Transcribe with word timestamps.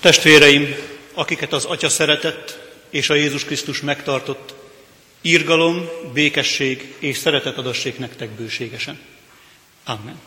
Testvéreim, 0.00 0.76
akiket 1.14 1.52
az 1.52 1.64
Atya 1.64 1.88
szeretett 1.88 2.58
és 2.90 3.10
a 3.10 3.14
Jézus 3.14 3.44
Krisztus 3.44 3.80
megtartott, 3.80 4.54
írgalom, 5.22 5.88
békesség 6.12 6.94
és 6.98 7.16
szeretet 7.16 7.56
adassék 7.58 7.98
nektek 7.98 8.30
bőségesen. 8.30 8.98
Amen. 9.84 10.20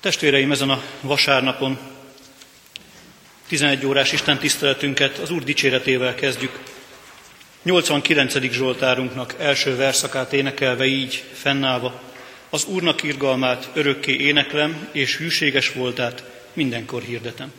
Testvéreim, 0.00 0.50
ezen 0.52 0.70
a 0.70 0.82
vasárnapon 1.00 1.78
11 3.48 3.86
órás 3.86 4.12
Isten 4.12 4.38
tiszteletünket 4.38 5.18
az 5.18 5.30
Úr 5.30 5.44
dicséretével 5.44 6.14
kezdjük. 6.14 6.58
89. 7.62 8.52
Zsoltárunknak 8.52 9.34
első 9.38 9.76
verszakát 9.76 10.32
énekelve 10.32 10.84
így, 10.84 11.24
fennállva, 11.32 12.02
az 12.50 12.64
Úrnak 12.64 13.02
irgalmát 13.02 13.70
örökké 13.74 14.12
éneklem, 14.12 14.88
és 14.92 15.16
hűséges 15.16 15.72
voltát 15.72 16.33
mindenkor 16.54 17.02
hirdetem. 17.02 17.52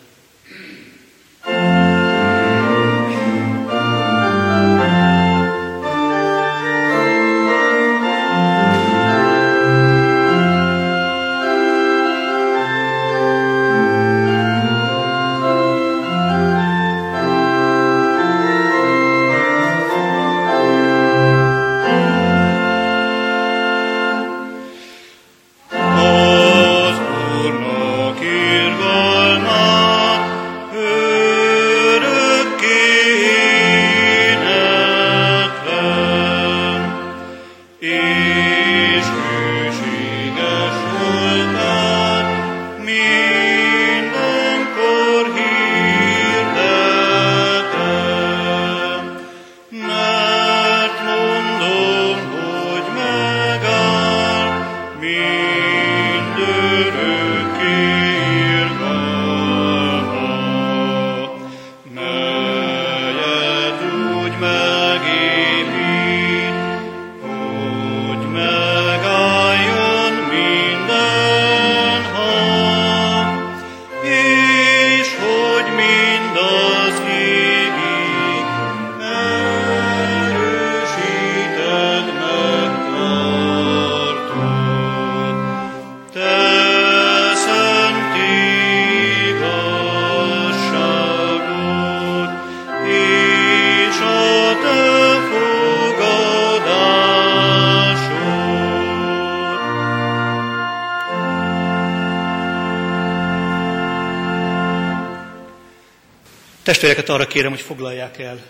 Testvéreket 106.65 107.09
arra 107.09 107.27
kérem, 107.27 107.49
hogy 107.49 107.61
foglalják 107.61 108.19
el 108.19 108.45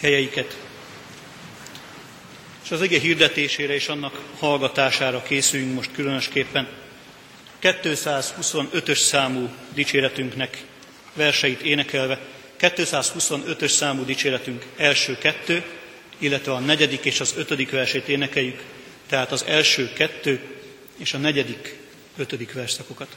helyeiket, 0.00 0.56
és 2.64 2.70
az 2.70 2.82
ige 2.82 2.98
hirdetésére 3.00 3.74
és 3.74 3.88
annak 3.88 4.20
hallgatására 4.38 5.22
készüljünk 5.22 5.74
most 5.74 5.90
különösképpen. 5.92 6.68
225-ös 7.62 8.98
számú 8.98 9.50
dicséretünknek 9.74 10.64
verseit 11.14 11.60
énekelve, 11.60 12.18
225-ös 12.60 13.70
számú 13.70 14.04
dicséretünk 14.04 14.66
első 14.76 15.18
kettő, 15.18 15.64
illetve 16.18 16.52
a 16.52 16.58
negyedik 16.58 17.04
és 17.04 17.20
az 17.20 17.34
ötödik 17.36 17.70
versét 17.70 18.08
énekeljük, 18.08 18.62
tehát 19.08 19.32
az 19.32 19.44
első 19.44 19.92
kettő 19.92 20.40
és 20.96 21.14
a 21.14 21.18
negyedik, 21.18 21.78
ötödik 22.16 22.52
verszakokat. 22.52 23.16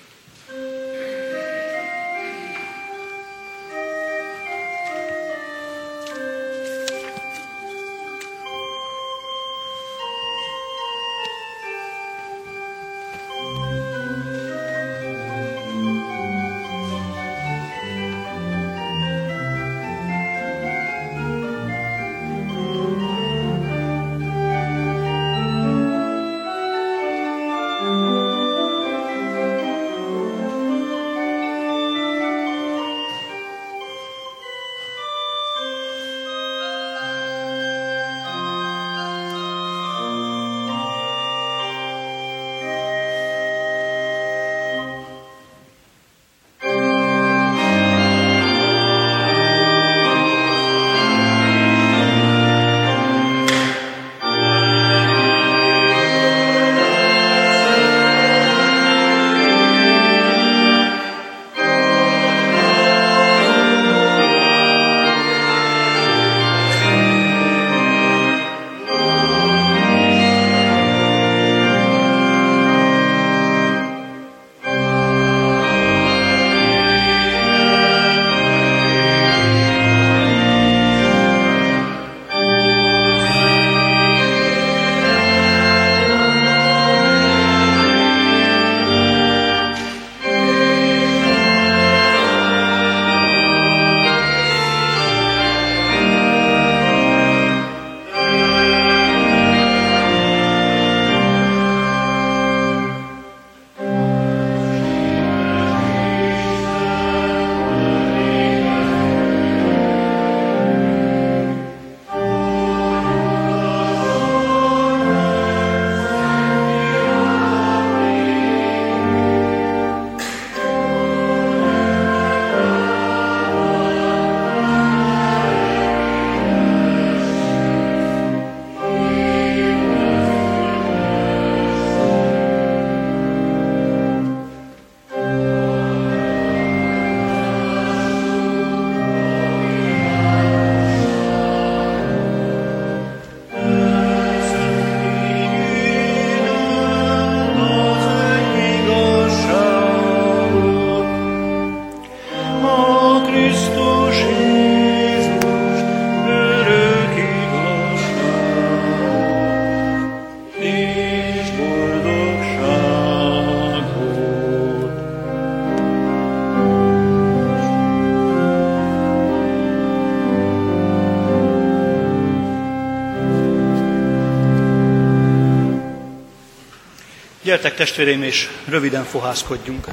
Gyertek 177.50 177.76
testvéreim, 177.76 178.24
és 178.24 178.50
röviden 178.66 179.04
fohászkodjunk. 179.04 179.88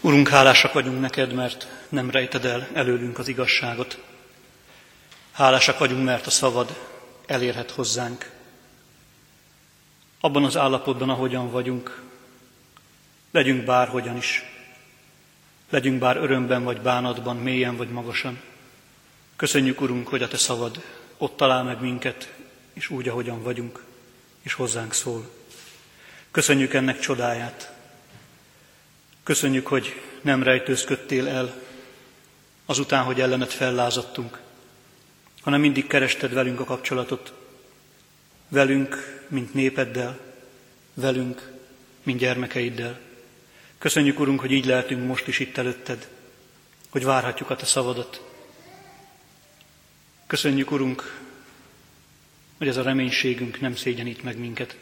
Urunk, 0.00 0.28
hálásak 0.28 0.72
vagyunk 0.72 1.00
neked, 1.00 1.32
mert 1.32 1.66
nem 1.88 2.10
rejted 2.10 2.44
el 2.44 2.68
előlünk 2.72 3.18
az 3.18 3.28
igazságot. 3.28 4.02
Hálásak 5.32 5.78
vagyunk, 5.78 6.04
mert 6.04 6.26
a 6.26 6.30
szavad 6.30 6.78
elérhet 7.26 7.70
hozzánk. 7.70 8.30
Abban 10.20 10.44
az 10.44 10.56
állapotban, 10.56 11.10
ahogyan 11.10 11.50
vagyunk, 11.50 12.02
legyünk 13.30 13.64
bárhogyan 13.64 14.16
is. 14.16 14.42
Legyünk 15.70 15.98
bár 15.98 16.16
örömben 16.16 16.64
vagy 16.64 16.80
bánatban, 16.80 17.36
mélyen 17.36 17.76
vagy 17.76 17.88
magasan. 17.88 18.40
Köszönjük, 19.36 19.80
Urunk, 19.80 20.08
hogy 20.08 20.22
a 20.22 20.28
Te 20.28 20.36
szavad 20.36 20.82
ott 21.20 21.36
talál 21.36 21.62
meg 21.62 21.80
minket, 21.80 22.32
és 22.72 22.90
úgy, 22.90 23.08
ahogyan 23.08 23.42
vagyunk, 23.42 23.84
és 24.42 24.52
hozzánk 24.52 24.92
szól. 24.92 25.30
Köszönjük 26.30 26.74
ennek 26.74 26.98
csodáját. 26.98 27.72
Köszönjük, 29.22 29.66
hogy 29.66 30.02
nem 30.20 30.42
rejtőzködtél 30.42 31.28
el 31.28 31.62
azután, 32.66 33.04
hogy 33.04 33.20
ellenet 33.20 33.52
fellázadtunk, 33.52 34.40
hanem 35.40 35.60
mindig 35.60 35.86
kerested 35.86 36.32
velünk 36.32 36.60
a 36.60 36.64
kapcsolatot. 36.64 37.32
Velünk, 38.48 39.22
mint 39.28 39.54
népeddel, 39.54 40.18
velünk, 40.94 41.52
mint 42.02 42.18
gyermekeiddel. 42.18 42.98
Köszönjük, 43.78 44.20
Urunk, 44.20 44.40
hogy 44.40 44.50
így 44.50 44.66
lehetünk 44.66 45.06
most 45.06 45.26
is 45.26 45.38
itt 45.38 45.56
előtted, 45.56 46.08
hogy 46.90 47.04
várhatjuk 47.04 47.50
a 47.50 47.56
Te 47.56 47.64
szavadat. 47.64 48.29
Köszönjük, 50.30 50.70
Urunk, 50.70 51.18
hogy 52.58 52.68
ez 52.68 52.76
a 52.76 52.82
reménységünk 52.82 53.60
nem 53.60 53.76
szégyenít 53.76 54.22
meg 54.22 54.38
minket. 54.38 54.76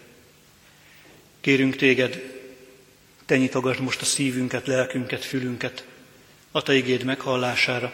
Kérünk 1.40 1.76
Téged, 1.76 2.42
Te 3.26 3.36
nyitogasd 3.36 3.80
most 3.80 4.00
a 4.00 4.04
szívünket, 4.04 4.66
lelkünket, 4.66 5.24
fülünket 5.24 5.86
a 6.50 6.62
Te 6.62 6.74
igéd 6.74 7.04
meghallására, 7.04 7.92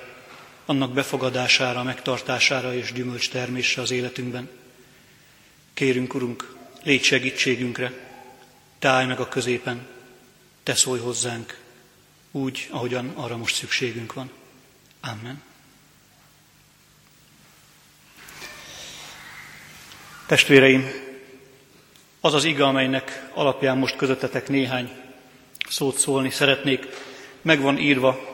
annak 0.65 0.93
befogadására, 0.93 1.83
megtartására 1.83 2.75
és 2.75 2.93
gyümölcs 2.93 3.31
termésre 3.31 3.83
az 3.83 3.91
életünkben. 3.91 4.49
Kérünk, 5.75 6.15
Urunk, 6.15 6.56
légy 6.83 7.03
segítségünkre, 7.03 7.93
Te 8.79 8.89
állj 8.89 9.06
meg 9.06 9.21
a 9.21 9.29
középen, 9.29 9.87
Te 10.62 10.75
szólj 10.75 11.01
hozzánk, 11.01 11.61
úgy, 12.31 12.69
ahogyan 12.71 13.09
arra 13.09 13.37
most 13.37 13.55
szükségünk 13.55 14.12
van. 14.12 14.31
Amen. 15.01 15.53
Testvéreim, 20.26 20.91
az 22.21 22.35
az 22.35 22.44
iga, 22.44 22.67
amelynek 22.67 23.29
alapján 23.35 23.79
most 23.79 23.97
közöttetek 23.97 24.49
néhány 24.49 24.91
szót 25.69 25.97
szólni 25.99 26.31
szeretnék, 26.31 26.87
meg 27.43 27.61
van 27.61 27.79
írva 27.79 28.32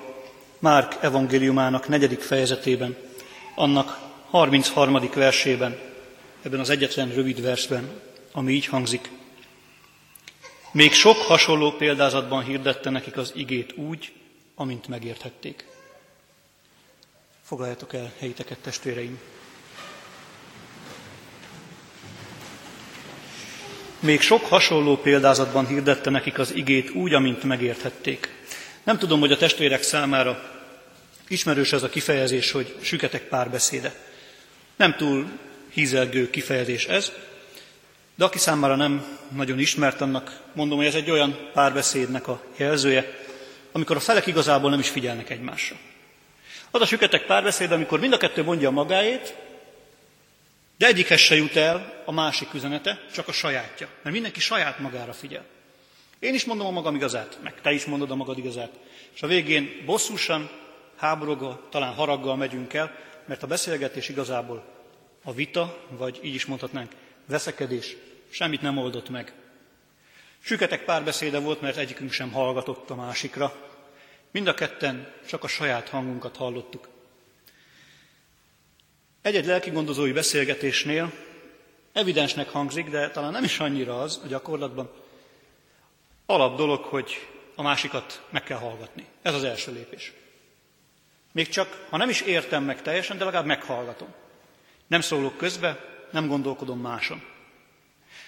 Márk 0.59 0.97
evangéliumának 1.01 1.89
negyedik 1.89 2.21
fejezetében, 2.21 2.97
annak 3.55 3.99
33. 4.31 5.11
versében, 5.15 5.79
ebben 6.43 6.61
az 6.61 6.71
egyetlen 6.71 7.13
rövid 7.15 7.43
versben, 7.43 8.01
ami 8.33 8.53
így 8.53 8.67
hangzik. 8.67 9.11
Még 10.73 10.93
sok 10.93 11.17
hasonló 11.17 11.71
példázatban 11.71 12.45
hirdette 12.45 12.91
nekik 12.91 13.17
az 13.17 13.33
igét 13.35 13.73
úgy, 13.77 14.13
amint 14.55 14.89
megérthették. 14.89 15.67
Foglaljátok 17.43 17.95
el 17.95 18.13
helyiteket, 18.19 18.59
testvéreim! 18.59 19.40
Még 24.01 24.21
sok 24.21 24.45
hasonló 24.45 24.97
példázatban 24.97 25.67
hirdette 25.67 26.11
nekik 26.11 26.39
az 26.39 26.55
igét 26.55 26.91
úgy, 26.91 27.15
amint 27.15 27.43
megérthették. 27.43 28.29
Nem 28.83 28.99
tudom, 28.99 29.21
hogy 29.21 29.33
a 29.33 29.37
testvérek 29.37 29.83
számára 29.83 30.61
ismerős 31.29 31.73
ez 31.73 31.83
a 31.83 31.89
kifejezés, 31.89 32.51
hogy 32.51 32.75
süketek 32.81 33.23
párbeszéde. 33.23 33.95
Nem 34.77 34.95
túl 34.97 35.27
hízelgő 35.73 36.31
kifejezés 36.31 36.87
ez, 36.87 37.13
de 38.15 38.25
aki 38.25 38.39
számára 38.39 38.77
nem 38.77 39.19
nagyon 39.37 39.59
ismert, 39.59 40.01
annak 40.01 40.41
mondom, 40.53 40.79
hogy 40.79 40.87
ez 40.87 40.95
egy 40.95 41.11
olyan 41.11 41.39
párbeszédnek 41.53 42.29
a 42.29 42.43
jelzője, 42.57 43.19
amikor 43.73 43.97
a 43.97 44.01
felek 44.01 44.27
igazából 44.27 44.71
nem 44.71 44.79
is 44.79 44.89
figyelnek 44.89 45.31
egymásra. 45.31 45.77
Az 46.71 46.81
a 46.81 46.87
süketek 46.87 47.27
párbeszéd, 47.27 47.73
amikor 47.73 48.01
mind 48.01 48.13
a 48.13 48.17
kettő 48.17 48.43
mondja 48.43 48.71
magáét, 48.71 49.35
de 50.81 50.87
egyikhez 50.87 51.21
se 51.21 51.35
jut 51.35 51.57
el 51.57 52.03
a 52.05 52.13
másik 52.13 52.55
üzenete, 52.55 53.01
csak 53.13 53.29
a 53.29 53.33
sajátja. 53.33 53.89
Mert 54.03 54.15
mindenki 54.15 54.41
saját 54.41 54.79
magára 54.79 55.13
figyel. 55.13 55.45
Én 56.19 56.35
is 56.35 56.45
mondom 56.45 56.67
a 56.67 56.71
magam 56.71 56.95
igazát, 56.95 57.39
meg 57.43 57.61
te 57.61 57.73
is 57.73 57.85
mondod 57.85 58.11
a 58.11 58.15
magad 58.15 58.39
igazát. 58.39 58.71
És 59.15 59.23
a 59.23 59.27
végén 59.27 59.83
bosszusan, 59.87 60.51
háborogva, 60.97 61.67
talán 61.71 61.95
haraggal 61.95 62.37
megyünk 62.37 62.75
el, 62.75 62.97
mert 63.25 63.43
a 63.43 63.47
beszélgetés 63.47 64.09
igazából 64.09 64.65
a 65.25 65.33
vita, 65.33 65.87
vagy 65.89 66.21
így 66.23 66.35
is 66.35 66.47
mondhatnánk, 66.47 66.93
veszekedés 67.27 67.97
semmit 68.31 68.63
nem 68.63 68.79
oldott 68.79 69.09
meg. 69.09 69.33
Süketek 70.43 70.85
párbeszéde 70.85 71.39
volt, 71.39 71.61
mert 71.61 71.77
egyikünk 71.77 72.13
sem 72.13 72.33
hallgatott 72.33 72.91
a 72.91 72.95
másikra. 72.95 73.55
Mind 74.31 74.47
a 74.47 74.55
ketten 74.55 75.13
csak 75.29 75.45
a 75.45 75.49
saját 75.49 75.89
hangunkat 75.89 76.37
hallottuk. 76.37 76.89
Egy-egy 79.23 79.47
lelkigondozói 79.47 80.13
beszélgetésnél 80.13 81.13
evidensnek 81.93 82.49
hangzik, 82.49 82.89
de 82.89 83.11
talán 83.11 83.33
nem 83.33 83.45
is 83.45 83.59
annyira 83.59 84.01
az 84.01 84.21
a 84.25 84.27
gyakorlatban, 84.27 84.91
alap 86.27 86.57
dolog, 86.57 86.85
hogy 86.85 87.29
a 87.55 87.63
másikat 87.63 88.23
meg 88.31 88.43
kell 88.43 88.59
hallgatni. 88.59 89.05
Ez 89.23 89.35
az 89.35 89.45
első 89.45 89.73
lépés. 89.73 90.13
Még 91.33 91.49
csak, 91.49 91.87
ha 91.91 91.97
nem 91.97 92.09
is 92.09 92.21
értem 92.21 92.65
meg 92.65 92.83
teljesen, 92.83 93.19
de 93.19 93.25
legalább 93.25 93.47
meghallgatom. 93.47 94.09
Nem 94.87 95.01
szólok 95.01 95.37
közbe, 95.37 95.85
nem 96.11 96.29
gondolkodom 96.29 96.81
máson. 96.81 97.23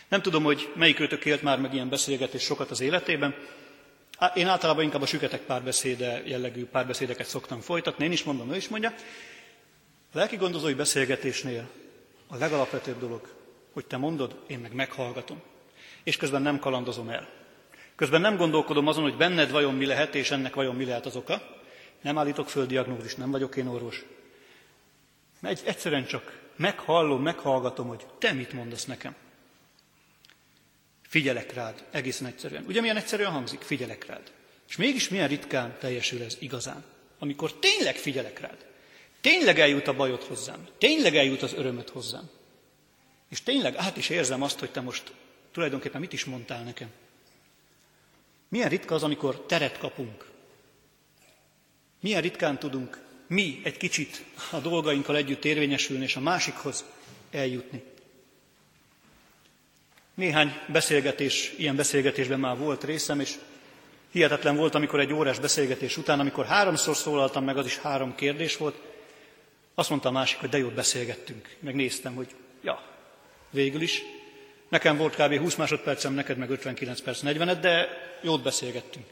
Nem 0.09 0.23
tudom, 0.23 0.45
hogy 0.45 0.73
melyik 0.75 1.01
őtök 1.01 1.25
élt 1.25 1.43
már 1.43 1.59
meg 1.59 1.75
ilyen 1.75 1.89
beszélgetés 1.89 2.43
sokat 2.43 2.71
az 2.71 2.81
életében. 2.81 3.35
Én 4.35 4.49
általában 4.49 4.85
inkább 4.85 5.03
a 5.03 5.07
süketek 5.07 5.41
párbeszéde 5.41 6.23
jellegű 6.27 6.65
párbeszédeket 6.65 7.27
szoktam 7.27 7.61
folytatni, 7.61 8.05
én 8.05 8.13
is 8.13 8.23
mondom, 8.23 8.53
ő 8.53 8.57
is 8.57 8.69
mondja. 8.69 8.95
Lelki 10.13 10.37
gondozói 10.37 10.75
beszélgetésnél 10.75 11.69
a 12.27 12.37
legalapvetőbb 12.37 12.99
dolog, 12.99 13.29
hogy 13.73 13.87
te 13.87 13.97
mondod, 13.97 14.43
én 14.47 14.59
meg 14.59 14.73
meghallgatom. 14.73 15.43
És 16.03 16.17
közben 16.17 16.43
nem 16.43 16.59
kalandozom 16.59 17.09
el. 17.09 17.29
Közben 17.97 18.21
nem 18.21 18.37
gondolkodom 18.37 18.87
azon, 18.87 19.03
hogy 19.03 19.17
benned 19.17 19.51
vajon 19.51 19.75
mi 19.75 19.87
lehet, 19.87 20.15
és 20.15 20.31
ennek 20.31 20.55
vajon 20.55 20.75
mi 20.75 20.85
lehet 20.85 21.07
az 21.07 21.17
oka. 21.17 21.61
Nem 22.01 22.19
állítok 22.19 22.49
föl 22.49 22.67
diagnózist, 22.67 23.17
nem 23.17 23.31
vagyok 23.31 23.57
én 23.57 23.67
orvos. 23.67 24.05
Egy, 25.43 25.61
egyszerűen 25.65 26.07
csak 26.07 26.41
meghallom, 26.57 27.23
meghallgatom, 27.23 27.89
hogy 27.89 28.07
te 28.19 28.33
mit 28.33 28.53
mondasz 28.53 28.85
nekem. 28.85 29.15
Figyelek 31.03 31.53
rád, 31.53 31.85
egészen 31.91 32.27
egyszerűen. 32.27 32.65
Ugye 32.67 32.81
milyen 32.81 32.97
egyszerűen 32.97 33.31
hangzik? 33.31 33.61
Figyelek 33.61 34.07
rád. 34.07 34.33
És 34.69 34.77
mégis 34.77 35.09
milyen 35.09 35.29
ritkán 35.29 35.77
teljesül 35.79 36.23
ez 36.23 36.37
igazán. 36.41 36.85
Amikor 37.19 37.53
tényleg 37.53 37.97
figyelek 37.97 38.41
rád. 38.41 38.72
Tényleg 39.23 39.59
eljut 39.59 39.89
a 39.89 39.95
bajod 39.95 40.23
hozzám. 40.23 40.67
Tényleg 40.79 41.17
eljut 41.17 41.43
az 41.43 41.53
örömöt 41.53 41.91
hozzám. 41.91 42.31
És 43.29 43.43
tényleg 43.43 43.77
át 43.77 43.97
is 43.97 44.09
érzem 44.09 44.43
azt, 44.43 44.59
hogy 44.59 44.71
te 44.71 44.81
most 44.81 45.13
tulajdonképpen 45.53 46.01
mit 46.01 46.13
is 46.13 46.25
mondtál 46.25 46.63
nekem. 46.63 46.91
Milyen 48.49 48.69
ritka 48.69 48.95
az, 48.95 49.03
amikor 49.03 49.41
teret 49.47 49.79
kapunk. 49.79 50.31
Milyen 52.01 52.21
ritkán 52.21 52.59
tudunk 52.59 53.03
mi 53.27 53.61
egy 53.65 53.77
kicsit 53.77 54.25
a 54.51 54.59
dolgainkkal 54.59 55.17
együtt 55.17 55.45
érvényesülni, 55.45 56.05
és 56.05 56.17
a 56.17 56.21
másikhoz 56.21 56.85
eljutni. 57.31 57.83
Néhány 60.15 60.61
beszélgetés, 60.67 61.55
ilyen 61.59 61.77
beszélgetésben 61.77 62.41
már 62.41 62.57
volt 62.57 62.85
részem, 62.85 63.21
és 63.21 63.35
hihetetlen 64.11 64.57
volt, 64.57 64.75
amikor 64.75 65.01
egy 65.01 65.13
órás 65.13 65.39
beszélgetés 65.39 65.97
után, 65.97 66.21
amikor 66.21 66.47
háromszor 66.47 66.97
szólaltam 66.97 67.45
meg, 67.45 67.57
az 67.57 67.67
is 67.67 67.79
három 67.79 68.15
kérdés 68.15 68.57
volt, 68.57 68.92
azt 69.75 69.89
mondta 69.91 70.09
a 70.09 70.13
másik, 70.13 70.39
hogy 70.39 70.49
de 70.49 70.59
jót 70.59 70.75
beszélgettünk. 70.75 71.57
Megnéztem, 71.59 72.15
hogy 72.15 72.35
ja, 72.63 72.83
végül 73.51 73.81
is. 73.81 74.03
Nekem 74.69 74.97
volt 74.97 75.15
kb. 75.15 75.39
20 75.39 75.55
másodpercem, 75.55 76.13
neked 76.13 76.37
meg 76.37 76.51
59 76.51 77.01
perc 77.01 77.21
40 77.21 77.61
de 77.61 77.89
jót 78.23 78.43
beszélgettünk. 78.43 79.07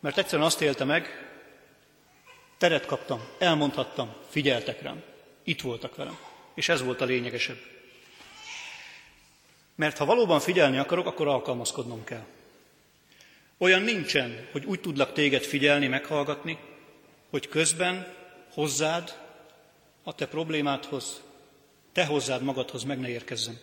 Mert 0.00 0.18
egyszerűen 0.18 0.46
azt 0.46 0.60
élte 0.60 0.84
meg, 0.84 1.28
teret 2.58 2.86
kaptam, 2.86 3.20
elmondhattam, 3.38 4.14
figyeltek 4.28 4.82
rám, 4.82 5.02
itt 5.42 5.60
voltak 5.60 5.96
velem. 5.96 6.18
És 6.54 6.68
ez 6.68 6.82
volt 6.82 7.00
a 7.00 7.04
lényegesebb. 7.04 7.58
Mert 9.74 9.98
ha 9.98 10.04
valóban 10.04 10.40
figyelni 10.40 10.78
akarok, 10.78 11.06
akkor 11.06 11.28
alkalmazkodnom 11.28 12.04
kell. 12.04 12.24
Olyan 13.58 13.82
nincsen, 13.82 14.48
hogy 14.52 14.64
úgy 14.64 14.80
tudlak 14.80 15.12
téged 15.12 15.42
figyelni, 15.42 15.86
meghallgatni, 15.86 16.58
hogy 17.30 17.48
közben 17.48 18.16
hozzád, 18.58 19.18
a 20.02 20.14
te 20.14 20.26
problémádhoz 20.26 21.22
te 21.92 22.06
hozzád 22.06 22.42
magadhoz 22.42 22.82
meg 22.82 23.00
ne 23.00 23.08
érkezzem. 23.08 23.58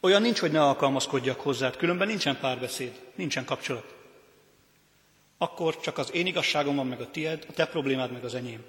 Olyan 0.00 0.22
nincs, 0.22 0.38
hogy 0.38 0.50
ne 0.50 0.62
alkalmazkodjak 0.62 1.40
hozzád, 1.40 1.76
különben 1.76 2.06
nincsen 2.06 2.38
párbeszéd, 2.40 3.00
nincsen 3.14 3.44
kapcsolat. 3.44 3.94
Akkor 5.38 5.80
csak 5.80 5.98
az 5.98 6.12
én 6.12 6.26
igazságom 6.26 6.76
van 6.76 6.86
meg 6.86 7.00
a 7.00 7.10
tied, 7.10 7.46
a 7.48 7.52
te 7.52 7.66
problémád 7.66 8.12
meg 8.12 8.24
az 8.24 8.34
enyém. 8.34 8.64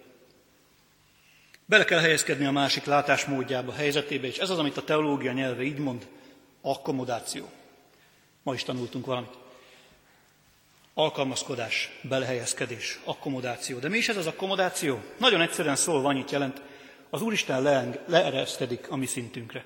Bele 1.66 1.86
kell 1.86 2.00
helyezkedni 2.00 2.46
a 2.46 2.52
másik 2.52 2.84
látásmódjába, 2.84 3.72
helyzetébe, 3.72 4.28
és 4.28 4.38
ez 4.38 4.50
az, 4.50 4.60
amit 4.60 4.78
a 4.78 4.84
teológia 4.84 5.32
nyelve 5.32 5.64
így 5.64 5.78
mond, 5.78 6.08
akkomodáció. 6.62 7.50
Ma 8.44 8.54
is 8.54 8.64
tanultunk 8.64 9.06
valamit. 9.06 9.38
Alkalmazkodás, 11.00 11.92
belehelyezkedés, 12.02 13.00
akkomodáció. 13.04 13.80
De 13.80 13.90
mi 13.90 13.98
is 13.98 14.10
ez 14.10 14.18
az 14.18 14.28
akkomodáció? 14.28 15.02
Nagyon 15.18 15.42
egyszerűen 15.42 15.76
szólva 15.76 16.10
annyit 16.10 16.32
jelent, 16.32 16.62
az 17.10 17.22
Úristen 17.22 17.62
leereszkedik 18.06 18.92
a 18.92 18.96
mi 18.96 19.06
szintünkre. 19.06 19.66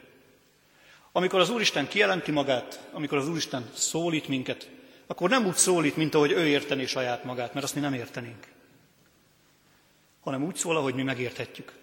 Amikor 1.12 1.40
az 1.40 1.50
Úristen 1.50 1.88
kijelenti 1.88 2.32
magát, 2.32 2.90
amikor 2.92 3.18
az 3.18 3.30
Úristen 3.30 3.70
szólít 3.74 4.28
minket, 4.28 4.70
akkor 5.08 5.30
nem 5.30 5.46
úgy 5.46 5.56
szólít, 5.56 5.96
mint 5.96 6.16
ahogy 6.16 6.32
ő 6.32 6.48
értené 6.48 6.86
saját 6.86 7.24
magát, 7.24 7.54
mert 7.54 7.66
azt 7.66 7.76
mi 7.76 7.82
nem 7.82 7.94
értenénk. 7.94 8.48
Hanem 10.22 10.44
úgy 10.44 10.56
szól, 10.56 10.78
ahogy 10.78 10.96
mi 10.96 11.04
megérthetjük. 11.04 11.74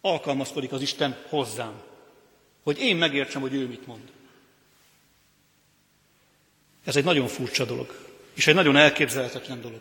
Alkalmazkodik 0.00 0.72
az 0.72 0.82
Isten 0.82 1.16
hozzám, 1.28 1.82
hogy 2.62 2.78
én 2.78 2.96
megértsem, 2.96 3.40
hogy 3.40 3.54
ő 3.54 3.66
mit 3.66 3.86
mond. 3.86 4.12
Ez 6.84 6.96
egy 6.96 7.04
nagyon 7.04 7.26
furcsa 7.26 7.64
dolog, 7.64 7.94
és 8.34 8.46
egy 8.46 8.54
nagyon 8.54 8.76
elképzelhetetlen 8.76 9.60
dolog. 9.60 9.80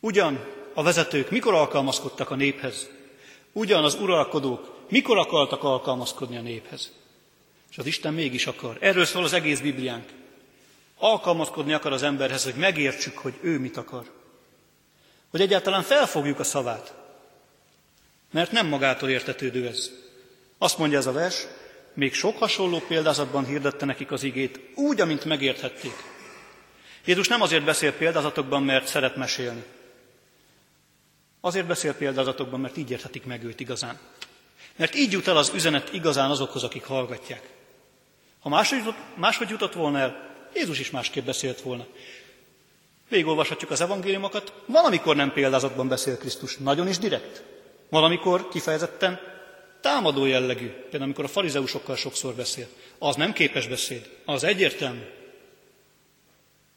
Ugyan 0.00 0.44
a 0.74 0.82
vezetők 0.82 1.30
mikor 1.30 1.54
alkalmazkodtak 1.54 2.30
a 2.30 2.34
néphez, 2.34 2.88
ugyan 3.52 3.84
az 3.84 3.94
uralkodók 3.94 4.74
mikor 4.88 5.18
akartak 5.18 5.62
alkalmazkodni 5.62 6.36
a 6.36 6.40
néphez. 6.40 6.92
És 7.70 7.78
az 7.78 7.86
Isten 7.86 8.14
mégis 8.14 8.46
akar. 8.46 8.76
Erről 8.80 9.04
szól 9.04 9.24
az 9.24 9.32
egész 9.32 9.60
Bibliánk. 9.60 10.08
Alkalmazkodni 10.98 11.72
akar 11.72 11.92
az 11.92 12.02
emberhez, 12.02 12.44
hogy 12.44 12.54
megértsük, 12.54 13.18
hogy 13.18 13.34
ő 13.40 13.58
mit 13.58 13.76
akar. 13.76 14.10
Hogy 15.30 15.40
egyáltalán 15.40 15.82
felfogjuk 15.82 16.38
a 16.38 16.44
szavát. 16.44 16.94
Mert 18.30 18.52
nem 18.52 18.66
magától 18.66 19.08
értetődő 19.08 19.66
ez. 19.66 19.90
Azt 20.58 20.78
mondja 20.78 20.98
ez 20.98 21.06
a 21.06 21.12
vers, 21.12 21.46
még 21.94 22.14
sok 22.14 22.38
hasonló 22.38 22.78
példázatban 22.78 23.44
hirdette 23.44 23.84
nekik 23.84 24.12
az 24.12 24.22
igét, 24.22 24.60
úgy, 24.74 25.00
amint 25.00 25.24
megérthették. 25.24 25.92
Jézus 27.04 27.28
nem 27.28 27.40
azért 27.40 27.64
beszél 27.64 27.92
példázatokban, 27.92 28.62
mert 28.62 28.86
szeret 28.86 29.16
mesélni. 29.16 29.64
Azért 31.40 31.66
beszél 31.66 31.94
példázatokban, 31.94 32.60
mert 32.60 32.76
így 32.76 32.90
érthetik 32.90 33.24
meg 33.24 33.44
őt 33.44 33.60
igazán. 33.60 33.98
Mert 34.76 34.94
így 34.94 35.12
jut 35.12 35.28
el 35.28 35.36
az 35.36 35.52
üzenet 35.54 35.92
igazán 35.92 36.30
azokhoz, 36.30 36.62
akik 36.62 36.84
hallgatják. 36.84 37.48
Ha 38.40 38.48
máshogy, 38.48 38.94
máshogy 39.14 39.48
jutott 39.48 39.72
volna 39.72 39.98
el, 39.98 40.34
Jézus 40.54 40.78
is 40.78 40.90
másképp 40.90 41.24
beszélt 41.24 41.60
volna. 41.60 41.86
Végigolvashatjuk 43.08 43.70
az 43.70 43.80
evangéliumokat, 43.80 44.52
valamikor 44.66 45.16
nem 45.16 45.32
példázatban 45.32 45.88
beszél 45.88 46.18
Krisztus, 46.18 46.56
nagyon 46.56 46.88
is 46.88 46.98
direkt. 46.98 47.42
Valamikor 47.88 48.48
kifejezetten 48.48 49.20
támadó 49.84 50.24
jellegű, 50.24 50.66
például 50.68 51.02
amikor 51.02 51.24
a 51.24 51.28
farizeusokkal 51.28 51.96
sokszor 51.96 52.34
beszél. 52.34 52.68
Az 52.98 53.16
nem 53.16 53.32
képes 53.32 53.66
beszéd, 53.66 54.10
az 54.24 54.44
egyértelmű. 54.44 55.02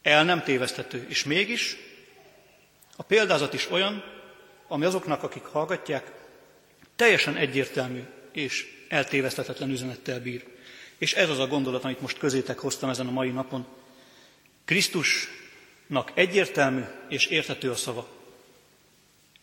El 0.01 0.23
nem 0.23 0.43
tévesztető, 0.43 1.05
és 1.09 1.23
mégis 1.23 1.77
a 2.95 3.03
példázat 3.03 3.53
is 3.53 3.71
olyan, 3.71 4.03
ami 4.67 4.85
azoknak, 4.85 5.23
akik 5.23 5.43
hallgatják, 5.43 6.11
teljesen 6.95 7.35
egyértelmű 7.35 8.03
és 8.31 8.65
eltévesztetetlen 8.89 9.69
üzenettel 9.69 10.19
bír. 10.19 10.45
És 10.97 11.13
ez 11.13 11.29
az 11.29 11.39
a 11.39 11.47
gondolat, 11.47 11.83
amit 11.83 12.01
most 12.01 12.17
közétek 12.17 12.59
hoztam 12.59 12.89
ezen 12.89 13.07
a 13.07 13.11
mai 13.11 13.29
napon. 13.29 13.65
Krisztusnak 14.65 16.11
egyértelmű 16.13 16.83
és 17.09 17.25
érthető 17.25 17.71
a 17.71 17.75
szava. 17.75 18.07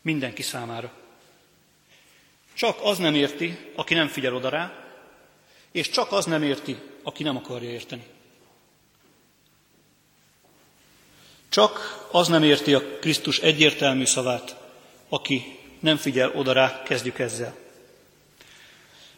Mindenki 0.02 0.42
számára. 0.42 1.03
Csak 2.54 2.78
az 2.82 2.98
nem 2.98 3.14
érti, 3.14 3.58
aki 3.74 3.94
nem 3.94 4.08
figyel 4.08 4.34
oda 4.34 4.48
rá, 4.48 4.72
és 5.72 5.90
csak 5.90 6.12
az 6.12 6.24
nem 6.24 6.42
érti, 6.42 6.76
aki 7.02 7.22
nem 7.22 7.36
akarja 7.36 7.70
érteni. 7.70 8.04
Csak 11.48 12.06
az 12.10 12.28
nem 12.28 12.42
érti 12.42 12.74
a 12.74 12.98
Krisztus 13.00 13.38
egyértelmű 13.38 14.04
szavát, 14.04 14.56
aki 15.08 15.58
nem 15.80 15.96
figyel 15.96 16.32
oda 16.34 16.52
rá, 16.52 16.82
kezdjük 16.82 17.18
ezzel. 17.18 17.56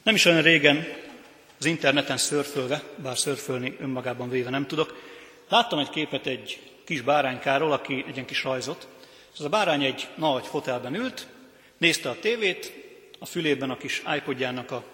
Nem 0.02 0.14
is 0.14 0.24
olyan 0.24 0.42
régen 0.42 0.86
az 1.58 1.64
interneten 1.64 2.16
szörfölve, 2.16 2.82
bár 2.96 3.18
szörfölni 3.18 3.76
önmagában 3.80 4.28
véve 4.28 4.50
nem 4.50 4.66
tudok, 4.66 5.02
láttam 5.48 5.78
egy 5.78 5.90
képet 5.90 6.26
egy 6.26 6.60
kis 6.84 7.00
báránykáról, 7.00 7.72
aki 7.72 8.04
egy 8.08 8.14
ilyen 8.14 8.26
kis 8.26 8.42
rajzot. 8.42 8.86
Ez 9.38 9.44
a 9.44 9.48
bárány 9.48 9.84
egy 9.84 10.08
nagy 10.14 10.46
fotelben 10.46 10.94
ült, 10.94 11.26
nézte 11.78 12.08
a 12.08 12.18
tévét, 12.18 12.85
a 13.18 13.26
fülében 13.26 13.70
a 13.70 13.76
kis 13.76 14.02
iPodjának 14.16 14.70
a, 14.70 14.84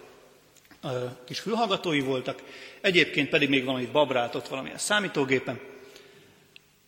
a 0.89 0.89
kis 1.25 1.41
fülhallgatói 1.41 2.01
voltak, 2.01 2.43
egyébként 2.81 3.29
pedig 3.29 3.49
még 3.49 3.65
valami 3.65 3.87
babrált 3.87 4.35
ott 4.35 4.49
valamilyen 4.49 4.79
számítógépen, 4.79 5.61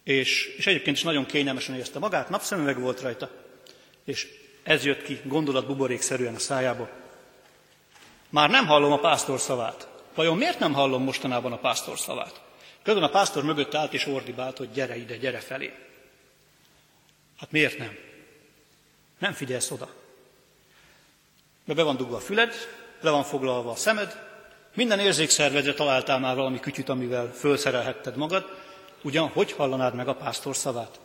és, 0.05 0.55
és 0.57 0.67
egyébként 0.67 0.97
is 0.97 1.03
nagyon 1.03 1.27
kényelmesen 1.27 1.75
érezte 1.75 1.99
magát, 1.99 2.29
napszemüveg 2.29 2.81
volt 2.81 3.01
rajta, 3.01 3.31
és 4.05 4.29
ez 4.63 4.85
jött 4.85 5.03
ki 5.03 5.21
gondolat 5.25 5.67
buborékszerűen 5.67 6.35
a 6.35 6.39
szájából. 6.39 6.91
Már 8.29 8.51
nem 8.51 8.67
hallom 8.67 8.93
a 8.93 8.99
pásztor 8.99 9.41
szavát. 9.41 9.89
Vajon 10.15 10.37
miért 10.37 10.59
nem 10.59 10.73
hallom 10.73 11.03
mostanában 11.03 11.53
a 11.53 11.59
pásztor 11.59 11.99
szavát? 11.99 12.41
Közben 12.83 13.03
a 13.03 13.11
pásztor 13.11 13.45
mögött 13.45 13.75
állt 13.75 13.93
és 13.93 14.07
ordibált, 14.07 14.59
hogy 14.59 14.71
gyere 14.71 14.97
ide, 14.97 15.17
gyere 15.17 15.39
felé. 15.39 15.73
Hát 17.39 17.51
miért 17.51 17.79
nem? 17.79 17.99
Nem 19.19 19.33
figyelsz 19.33 19.71
oda. 19.71 20.04
Be, 21.65 21.75
be 21.75 21.83
van 21.83 21.97
dugva 21.97 22.17
a 22.17 22.21
füled, 22.21 22.55
le 23.01 23.11
van 23.11 23.23
foglalva 23.23 23.71
a 23.71 23.77
szemed, 23.77 24.23
minden 24.75 24.99
érzékszervedre 24.99 25.75
találtál 25.75 26.19
már 26.19 26.37
valami 26.37 26.61
kütyüt, 26.61 26.89
amivel 26.89 27.33
fölszerelhetted 27.33 28.17
magad, 28.17 28.45
ugyan 29.03 29.29
hogy 29.29 29.53
hallanád 29.53 29.95
meg 29.95 30.09
a 30.09 30.15
pásztor 30.15 30.57
szavát? 30.57 31.01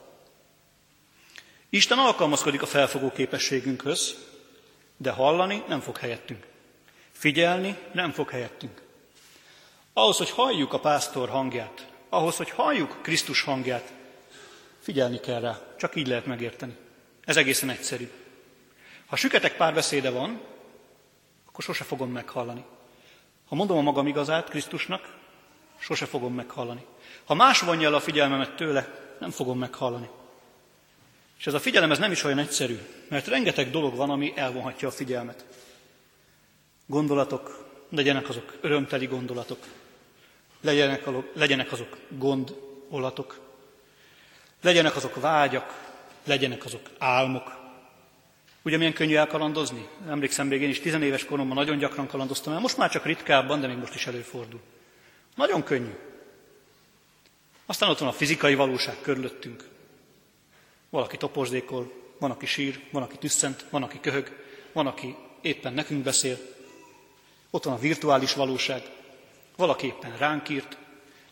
Isten 1.70 1.98
alkalmazkodik 1.98 2.62
a 2.62 2.66
felfogó 2.66 3.12
képességünkhöz, 3.12 4.16
de 4.98 5.12
hallani 5.12 5.64
nem 5.68 5.80
fog 5.80 5.98
helyettünk. 5.98 6.48
Figyelni 7.12 7.78
nem 7.92 8.12
fog 8.12 8.30
helyettünk. 8.30 8.82
Ahhoz, 9.94 10.18
hogy 10.18 10.30
halljuk 10.30 10.74
a 10.74 10.80
pásztor 10.80 11.30
hangját, 11.30 11.88
ahhoz, 12.10 12.38
hogy 12.38 12.50
halljuk 12.50 13.00
Krisztus 13.02 13.42
hangját, 13.42 13.94
figyelni 14.80 15.20
kell 15.20 15.40
rá, 15.40 15.60
csak 15.78 15.96
így 15.96 16.08
lehet 16.08 16.26
megérteni. 16.26 16.76
Ez 17.26 17.38
egészen 17.38 17.70
egyszerű. 17.70 18.10
Ha 19.10 19.16
süketek 19.16 19.58
párbeszéde 19.58 20.10
van, 20.10 20.42
akkor 21.48 21.64
sose 21.64 21.84
fogom 21.84 22.12
meghallani. 22.12 22.66
Ha 23.48 23.56
mondom 23.56 23.78
a 23.78 23.82
magam 23.82 24.08
igazát 24.08 24.50
Krisztusnak, 24.50 25.18
sose 25.80 26.06
fogom 26.06 26.34
meghallani. 26.34 26.86
Ha 27.26 27.34
más 27.34 27.60
vonja 27.60 27.88
el 27.88 27.94
a 27.94 28.00
figyelmemet 28.00 28.56
tőle, 28.56 29.16
nem 29.20 29.32
fogom 29.32 29.58
meghallani. 29.58 30.10
És 31.40 31.48
ez 31.48 31.54
a 31.54 31.60
figyelem 31.60 31.92
ez 31.92 31.98
nem 31.98 32.12
is 32.12 32.24
olyan 32.24 32.40
egyszerű, 32.40 32.80
mert 33.08 33.28
rengeteg 33.28 33.72
dolog 33.72 33.96
van, 33.96 34.10
ami 34.10 34.34
elvonhatja 34.36 34.88
a 34.88 34.92
figyelmet. 34.92 35.46
Gondolatok, 36.86 37.68
legyenek 37.90 38.30
azok 38.30 38.58
örömteli 38.62 39.06
gondolatok, 39.06 39.60
legyenek, 40.62 41.04
legyenek 41.34 41.72
azok 41.72 41.98
gondolatok, 42.10 43.40
legyenek 44.62 44.96
azok 44.96 45.16
vágyak, 45.16 45.98
legyenek 46.24 46.66
azok 46.66 46.90
álmok. 46.98 47.59
Ugye 48.62 48.78
milyen 48.78 48.94
könnyű 48.94 49.16
elkalandozni? 49.16 49.88
Emlékszem, 50.08 50.48
még 50.48 50.62
én 50.62 50.70
is 50.70 50.80
tizenéves 50.80 51.26
koromban 51.26 51.58
nagyon 51.58 51.78
gyakran 51.78 52.08
kalandoztam 52.08 52.54
el, 52.54 52.60
most 52.60 52.78
már 52.78 52.90
csak 52.90 53.06
ritkábban, 53.06 53.62
de 53.62 53.68
még 53.68 53.78
most 53.78 53.96
is 53.96 54.08
előfordul. 54.08 54.60
Nagyon 55.36 55.64
könnyű. 55.64 55.94
Aztán 57.66 57.90
ott 57.90 58.00
van 58.00 58.08
a 58.08 58.12
fizikai 58.12 58.56
valóság 58.56 59.02
körülöttünk. 59.02 59.68
Valaki 60.90 61.18
topozdékol, 61.18 61.92
van, 62.20 62.32
aki 62.32 62.46
sír, 62.46 62.80
van, 62.92 63.04
aki 63.04 63.18
tüsszent, 63.18 63.66
van, 63.70 63.84
aki 63.84 64.00
köhög, 64.00 64.32
van, 64.72 64.88
aki 64.88 65.16
éppen 65.42 65.74
nekünk 65.74 66.04
beszél. 66.04 66.38
Ott 67.50 67.64
van 67.64 67.74
a 67.74 67.80
virtuális 67.80 68.34
valóság, 68.34 68.82
valaki 69.56 69.86
éppen 69.86 70.18
ránk 70.18 70.50
írt, 70.50 70.78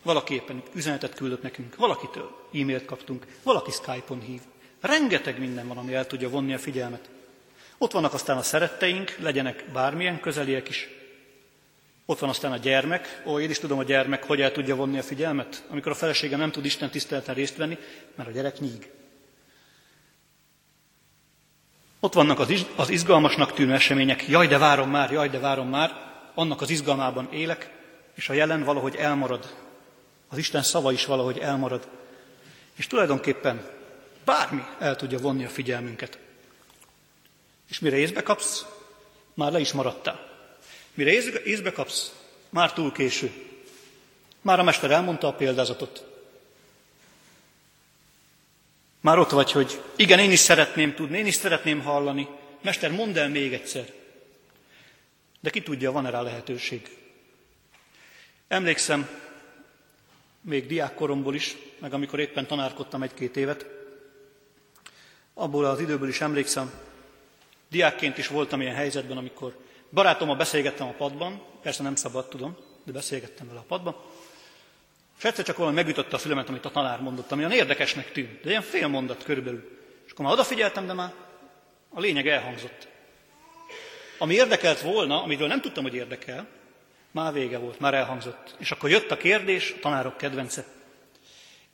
valaki 0.02 0.34
éppen 0.34 0.62
üzenetet 0.72 1.14
küldött 1.14 1.42
nekünk, 1.42 1.76
valakitől 1.76 2.48
e-mailt 2.52 2.84
kaptunk, 2.84 3.26
valaki 3.42 3.70
Skype-on 3.70 4.20
hív. 4.20 4.40
Rengeteg 4.80 5.38
minden 5.38 5.68
van, 5.68 5.78
ami 5.78 5.94
el 5.94 6.06
tudja 6.06 6.28
vonni 6.28 6.54
a 6.54 6.58
figyelmet. 6.58 7.08
Ott 7.78 7.92
vannak 7.92 8.14
aztán 8.14 8.36
a 8.36 8.42
szeretteink, 8.42 9.16
legyenek 9.18 9.64
bármilyen 9.72 10.20
közeliek 10.20 10.68
is. 10.68 10.88
Ott 12.06 12.18
van 12.18 12.30
aztán 12.30 12.52
a 12.52 12.56
gyermek. 12.56 13.22
Ó, 13.26 13.40
én 13.40 13.50
is 13.50 13.58
tudom 13.58 13.78
a 13.78 13.82
gyermek, 13.82 14.24
hogy 14.24 14.40
el 14.40 14.52
tudja 14.52 14.76
vonni 14.76 14.98
a 14.98 15.02
figyelmet, 15.02 15.64
amikor 15.68 15.92
a 15.92 15.94
feleségem 15.94 16.38
nem 16.38 16.50
tud 16.50 16.64
Isten 16.64 16.90
tiszteleten 16.90 17.34
részt 17.34 17.56
venni, 17.56 17.78
mert 18.14 18.28
a 18.28 18.32
gyerek 18.32 18.58
nyíg. 18.58 18.90
Ott 22.00 22.12
vannak 22.12 22.38
az, 22.38 22.66
az 22.76 22.90
izgalmasnak 22.90 23.52
tűnő 23.52 23.72
események, 23.72 24.28
jaj, 24.28 24.46
de 24.46 24.58
várom 24.58 24.90
már, 24.90 25.12
jaj, 25.12 25.28
de 25.28 25.38
várom 25.38 25.68
már, 25.68 25.90
annak 26.34 26.60
az 26.60 26.70
izgalmában 26.70 27.28
élek, 27.32 27.70
és 28.14 28.28
a 28.28 28.32
jelen 28.32 28.62
valahogy 28.62 28.96
elmarad. 28.96 29.56
Az 30.28 30.38
Isten 30.38 30.62
szava 30.62 30.92
is 30.92 31.04
valahogy 31.04 31.38
elmarad. 31.38 31.88
És 32.74 32.86
tulajdonképpen 32.86 33.68
bármi 34.24 34.62
el 34.78 34.96
tudja 34.96 35.18
vonni 35.18 35.44
a 35.44 35.48
figyelmünket. 35.48 36.18
És 37.68 37.78
mire 37.78 37.96
észbe 37.96 38.22
kapsz, 38.22 38.64
már 39.34 39.52
le 39.52 39.60
is 39.60 39.72
maradtál. 39.72 40.26
Mire 40.94 41.12
észbe 41.44 41.72
kapsz, 41.72 42.12
már 42.48 42.72
túl 42.72 42.92
késő. 42.92 43.32
Már 44.40 44.58
a 44.58 44.62
mester 44.62 44.90
elmondta 44.90 45.26
a 45.26 45.32
példázatot. 45.32 46.04
Már 49.00 49.18
ott 49.18 49.30
vagy, 49.30 49.52
hogy 49.52 49.82
igen, 49.96 50.18
én 50.18 50.30
is 50.30 50.38
szeretném 50.38 50.94
tudni, 50.94 51.18
én 51.18 51.26
is 51.26 51.34
szeretném 51.34 51.80
hallani. 51.80 52.28
Mester, 52.62 52.90
mondd 52.90 53.18
el 53.18 53.28
még 53.28 53.52
egyszer. 53.52 53.92
De 55.40 55.50
ki 55.50 55.62
tudja, 55.62 55.92
van-e 55.92 56.10
rá 56.10 56.22
lehetőség. 56.22 56.96
Emlékszem, 58.48 59.08
még 60.40 60.66
diákkoromból 60.66 61.34
is, 61.34 61.56
meg 61.78 61.92
amikor 61.92 62.20
éppen 62.20 62.46
tanárkodtam 62.46 63.02
egy-két 63.02 63.36
évet, 63.36 63.66
abból 65.34 65.64
az 65.64 65.80
időből 65.80 66.08
is 66.08 66.20
emlékszem, 66.20 66.72
diákként 67.68 68.18
is 68.18 68.26
voltam 68.26 68.60
ilyen 68.60 68.74
helyzetben, 68.74 69.16
amikor 69.16 69.56
barátommal 69.90 70.36
beszélgettem 70.36 70.86
a 70.86 70.92
padban, 70.92 71.42
persze 71.62 71.82
nem 71.82 71.94
szabad, 71.94 72.28
tudom, 72.28 72.56
de 72.84 72.92
beszélgettem 72.92 73.46
vele 73.48 73.58
a 73.58 73.64
padban, 73.68 73.96
és 75.18 75.24
egyszer 75.24 75.44
csak 75.44 75.56
valami 75.56 75.74
megütötte 75.74 76.16
a 76.16 76.18
fülemet, 76.18 76.48
amit 76.48 76.64
a 76.64 76.70
tanár 76.70 77.00
mondott, 77.00 77.32
ami 77.32 77.40
olyan 77.40 77.52
érdekesnek 77.52 78.12
tűnt, 78.12 78.40
de 78.40 78.48
ilyen 78.50 78.62
fél 78.62 78.88
mondat 78.88 79.22
körülbelül. 79.22 79.78
És 80.06 80.12
akkor 80.12 80.24
már 80.24 80.34
odafigyeltem, 80.34 80.86
de 80.86 80.92
már 80.92 81.12
a 81.88 82.00
lényeg 82.00 82.28
elhangzott. 82.28 82.88
Ami 84.18 84.34
érdekelt 84.34 84.80
volna, 84.80 85.22
amiről 85.22 85.48
nem 85.48 85.60
tudtam, 85.60 85.82
hogy 85.82 85.94
érdekel, 85.94 86.46
már 87.10 87.32
vége 87.32 87.58
volt, 87.58 87.80
már 87.80 87.94
elhangzott. 87.94 88.54
És 88.58 88.70
akkor 88.70 88.90
jött 88.90 89.10
a 89.10 89.16
kérdés, 89.16 89.72
a 89.76 89.80
tanárok 89.80 90.16
kedvence. 90.16 90.64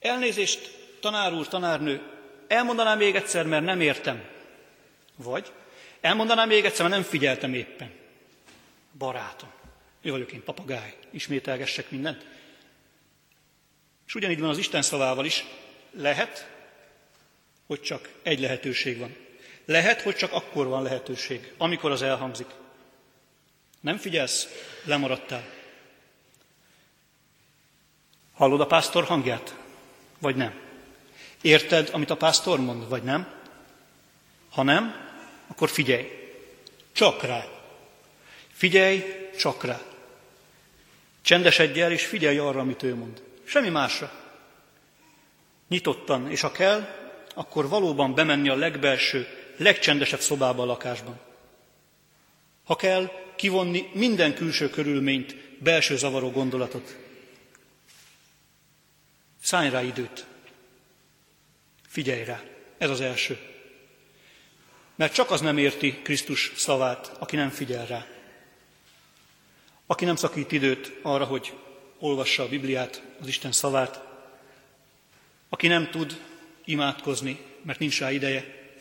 Elnézést, 0.00 0.78
tanár 1.00 1.32
úr, 1.32 1.48
tanárnő, 1.48 2.02
elmondanám 2.48 2.98
még 2.98 3.14
egyszer, 3.14 3.46
mert 3.46 3.64
nem 3.64 3.80
értem. 3.80 4.24
Vagy 5.16 5.52
elmondanám 6.04 6.48
még 6.48 6.64
egyszer, 6.64 6.88
mert 6.88 7.00
nem 7.00 7.10
figyeltem 7.10 7.54
éppen. 7.54 7.92
Barátom. 8.98 9.50
Ő 10.02 10.10
vagyok 10.10 10.32
én, 10.32 10.42
papagáj. 10.42 10.96
Ismételgessek 11.10 11.90
mindent. 11.90 12.26
És 14.06 14.14
ugyanígy 14.14 14.40
van 14.40 14.48
az 14.48 14.58
Isten 14.58 14.82
szavával 14.82 15.24
is. 15.24 15.44
Lehet, 15.90 16.50
hogy 17.66 17.80
csak 17.80 18.08
egy 18.22 18.40
lehetőség 18.40 18.98
van. 18.98 19.16
Lehet, 19.64 20.00
hogy 20.02 20.14
csak 20.16 20.32
akkor 20.32 20.66
van 20.66 20.82
lehetőség, 20.82 21.52
amikor 21.56 21.90
az 21.90 22.02
elhangzik. 22.02 22.48
Nem 23.80 23.96
figyelsz, 23.96 24.48
lemaradtál. 24.84 25.44
Hallod 28.34 28.60
a 28.60 28.66
pásztor 28.66 29.04
hangját, 29.04 29.54
vagy 30.18 30.36
nem? 30.36 30.60
Érted, 31.40 31.88
amit 31.92 32.10
a 32.10 32.16
pásztor 32.16 32.60
mond, 32.60 32.88
vagy 32.88 33.02
nem? 33.02 33.32
Ha 34.50 34.62
nem, 34.62 35.03
akkor 35.54 35.68
figyelj. 35.68 36.10
Csak 36.92 37.22
rá. 37.22 37.46
Figyelj 38.52 39.04
csak 39.38 39.64
rá. 39.64 39.82
Csendesedj 41.22 41.80
el, 41.80 41.92
és 41.92 42.06
figyelj 42.06 42.38
arra, 42.38 42.60
amit 42.60 42.82
ő 42.82 42.94
mond. 42.94 43.22
Semmi 43.44 43.68
másra. 43.68 44.12
Nyitottan, 45.68 46.30
és 46.30 46.40
ha 46.40 46.52
kell, 46.52 46.88
akkor 47.34 47.68
valóban 47.68 48.14
bemenni 48.14 48.48
a 48.48 48.54
legbelső, 48.54 49.26
legcsendesebb 49.56 50.20
szobába 50.20 50.62
a 50.62 50.66
lakásban. 50.66 51.20
Ha 52.64 52.76
kell, 52.76 53.10
kivonni 53.36 53.90
minden 53.92 54.34
külső 54.34 54.70
körülményt, 54.70 55.36
belső 55.58 55.96
zavaró 55.96 56.30
gondolatot. 56.30 56.96
Szállj 59.42 59.70
rá 59.70 59.82
időt. 59.82 60.26
Figyelj 61.88 62.24
rá. 62.24 62.42
Ez 62.78 62.90
az 62.90 63.00
első. 63.00 63.53
Mert 64.94 65.12
csak 65.14 65.30
az 65.30 65.40
nem 65.40 65.58
érti 65.58 66.00
Krisztus 66.02 66.52
szavát, 66.56 67.12
aki 67.18 67.36
nem 67.36 67.50
figyel 67.50 67.86
rá. 67.86 68.06
Aki 69.86 70.04
nem 70.04 70.16
szakít 70.16 70.52
időt 70.52 70.92
arra, 71.02 71.24
hogy 71.24 71.52
olvassa 71.98 72.42
a 72.42 72.48
Bibliát, 72.48 73.02
az 73.20 73.26
Isten 73.26 73.52
szavát, 73.52 74.00
aki 75.48 75.66
nem 75.66 75.90
tud 75.90 76.20
imádkozni, 76.64 77.40
mert 77.62 77.78
nincs 77.78 78.00
rá 78.00 78.12
ideje. 78.12 78.72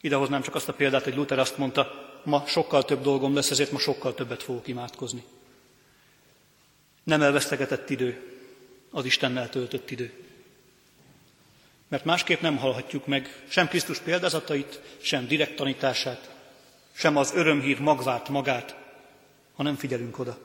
Idehoznám 0.00 0.42
csak 0.42 0.54
azt 0.54 0.68
a 0.68 0.72
példát, 0.72 1.04
hogy 1.04 1.14
Luther 1.14 1.38
azt 1.38 1.58
mondta, 1.58 2.10
ma 2.24 2.44
sokkal 2.46 2.84
több 2.84 3.02
dolgom 3.02 3.34
lesz, 3.34 3.50
ezért 3.50 3.70
ma 3.70 3.78
sokkal 3.78 4.14
többet 4.14 4.42
fogok 4.42 4.68
imádkozni. 4.68 5.24
Nem 7.02 7.22
elvesztegetett 7.22 7.90
idő, 7.90 8.38
az 8.90 9.04
Istennel 9.04 9.48
töltött 9.48 9.90
idő. 9.90 10.25
Mert 11.88 12.04
másképp 12.04 12.40
nem 12.40 12.56
hallhatjuk 12.56 13.06
meg 13.06 13.44
sem 13.48 13.68
Krisztus 13.68 13.98
példázatait, 13.98 14.80
sem 15.00 15.26
direkt 15.26 15.56
tanítását, 15.56 16.30
sem 16.92 17.16
az 17.16 17.32
örömhír 17.34 17.80
magvát 17.80 18.28
magát, 18.28 18.76
ha 19.54 19.62
nem 19.62 19.76
figyelünk 19.76 20.18
oda. 20.18 20.38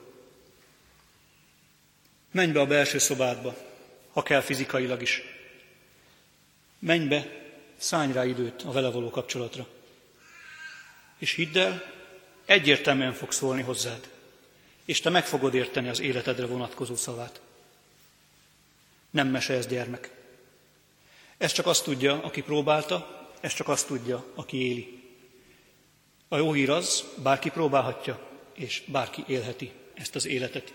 Menj 2.30 2.52
be 2.52 2.60
a 2.60 2.66
belső 2.66 2.98
szobádba, 2.98 3.56
ha 4.12 4.22
kell 4.22 4.40
fizikailag 4.40 5.02
is. 5.02 5.22
Menj 6.78 7.06
be, 7.06 7.26
szállj 7.76 8.12
rá 8.12 8.24
időt 8.24 8.62
a 8.62 8.72
vele 8.72 8.90
való 8.90 9.10
kapcsolatra. 9.10 9.66
És 11.18 11.34
hidd 11.34 11.58
el, 11.58 11.82
egyértelműen 12.44 13.12
fog 13.12 13.32
szólni 13.32 13.62
hozzád, 13.62 14.08
és 14.84 15.00
te 15.00 15.10
meg 15.10 15.26
fogod 15.26 15.54
érteni 15.54 15.88
az 15.88 16.00
életedre 16.00 16.46
vonatkozó 16.46 16.96
szavát. 16.96 17.40
Nem 19.10 19.28
mese 19.28 19.54
ez 19.54 19.66
gyermek. 19.66 20.21
Ez 21.42 21.52
csak 21.52 21.66
azt 21.66 21.84
tudja, 21.84 22.22
aki 22.22 22.42
próbálta, 22.42 23.28
ez 23.40 23.54
csak 23.54 23.68
azt 23.68 23.86
tudja, 23.86 24.26
aki 24.34 24.68
éli. 24.68 25.02
A 26.28 26.36
jó 26.36 26.52
hír 26.52 26.70
az, 26.70 27.04
bárki 27.22 27.50
próbálhatja, 27.50 28.28
és 28.54 28.82
bárki 28.86 29.24
élheti 29.26 29.72
ezt 29.94 30.14
az 30.14 30.26
életet. 30.26 30.72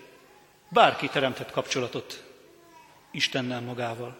Bárki 0.68 1.08
teremthet 1.08 1.50
kapcsolatot 1.50 2.24
Istennel 3.10 3.60
magával. 3.60 4.16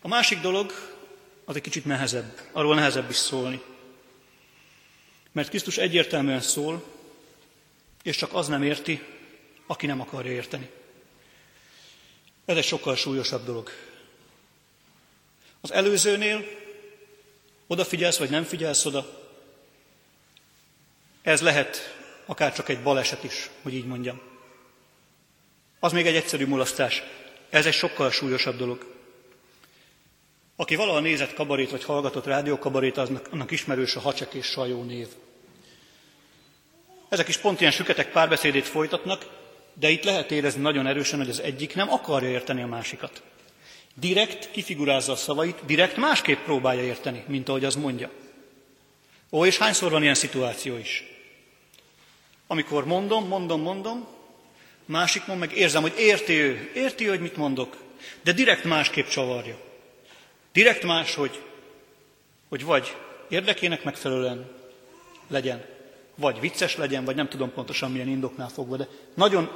A 0.00 0.08
másik 0.08 0.40
dolog 0.40 0.72
az 1.44 1.56
egy 1.56 1.62
kicsit 1.62 1.84
nehezebb, 1.84 2.40
arról 2.52 2.74
nehezebb 2.74 3.10
is 3.10 3.16
szólni. 3.16 3.62
Mert 5.32 5.48
Krisztus 5.48 5.76
egyértelműen 5.76 6.40
szól, 6.40 6.84
és 8.02 8.16
csak 8.16 8.32
az 8.32 8.48
nem 8.48 8.62
érti, 8.62 9.02
aki 9.66 9.86
nem 9.86 10.00
akarja 10.00 10.32
érteni. 10.32 10.70
Ez 12.44 12.56
egy 12.56 12.64
sokkal 12.64 12.96
súlyosabb 12.96 13.44
dolog. 13.44 13.70
Az 15.64 15.72
előzőnél 15.72 16.44
odafigyelsz, 17.66 18.18
vagy 18.18 18.30
nem 18.30 18.44
figyelsz 18.44 18.84
oda, 18.84 19.06
ez 21.22 21.40
lehet 21.40 21.96
akár 22.26 22.52
csak 22.52 22.68
egy 22.68 22.82
baleset 22.82 23.24
is, 23.24 23.50
hogy 23.62 23.74
így 23.74 23.86
mondjam. 23.86 24.20
Az 25.80 25.92
még 25.92 26.06
egy 26.06 26.14
egyszerű 26.14 26.46
mulasztás. 26.46 27.02
Ez 27.50 27.66
egy 27.66 27.72
sokkal 27.72 28.10
súlyosabb 28.10 28.56
dolog. 28.56 28.94
Aki 30.56 30.74
valaha 30.74 31.00
nézett 31.00 31.34
kabarét, 31.34 31.70
vagy 31.70 31.84
hallgatott 31.84 32.26
rádiókabarét, 32.26 32.96
aznak, 32.96 33.28
annak 33.30 33.50
ismerős 33.50 33.96
a 33.96 34.00
hacsek 34.00 34.34
és 34.34 34.46
sajó 34.46 34.82
név. 34.82 35.08
Ezek 37.08 37.28
is 37.28 37.36
pont 37.36 37.60
ilyen 37.60 37.72
süketek 37.72 38.12
párbeszédét 38.12 38.66
folytatnak, 38.66 39.26
de 39.74 39.88
itt 39.88 40.04
lehet 40.04 40.30
érezni 40.30 40.60
nagyon 40.60 40.86
erősen, 40.86 41.18
hogy 41.18 41.28
az 41.28 41.40
egyik 41.40 41.74
nem 41.74 41.92
akarja 41.92 42.28
érteni 42.28 42.62
a 42.62 42.66
másikat. 42.66 43.22
Direkt 43.94 44.50
kifigurázza 44.50 45.12
a 45.12 45.16
szavait, 45.16 45.64
direkt 45.66 45.96
másképp 45.96 46.44
próbálja 46.44 46.82
érteni, 46.82 47.24
mint 47.26 47.48
ahogy 47.48 47.64
az 47.64 47.74
mondja. 47.74 48.10
Ó, 49.30 49.46
és 49.46 49.58
hányszor 49.58 49.90
van 49.90 50.02
ilyen 50.02 50.14
szituáció 50.14 50.76
is? 50.76 51.04
Amikor 52.46 52.86
mondom, 52.86 53.28
mondom, 53.28 53.60
mondom, 53.60 54.06
másik 54.84 55.26
mond 55.26 55.40
meg 55.40 55.52
érzem, 55.52 55.82
hogy 55.82 55.94
érti 55.98 56.32
ő, 56.32 56.70
érti 56.74 57.04
hogy 57.04 57.20
mit 57.20 57.36
mondok, 57.36 57.76
de 58.22 58.32
direkt 58.32 58.64
másképp 58.64 59.06
csavarja. 59.06 59.56
Direkt 60.52 60.82
más, 60.82 61.14
hogy, 61.14 61.42
hogy 62.48 62.64
vagy 62.64 62.96
érdekének 63.28 63.84
megfelelően 63.84 64.50
legyen, 65.28 65.64
vagy 66.14 66.40
vicces 66.40 66.76
legyen, 66.76 67.04
vagy 67.04 67.16
nem 67.16 67.28
tudom 67.28 67.52
pontosan 67.52 67.92
milyen 67.92 68.08
indoknál 68.08 68.48
fogva, 68.48 68.76
de 68.76 68.88
nagyon 69.14 69.50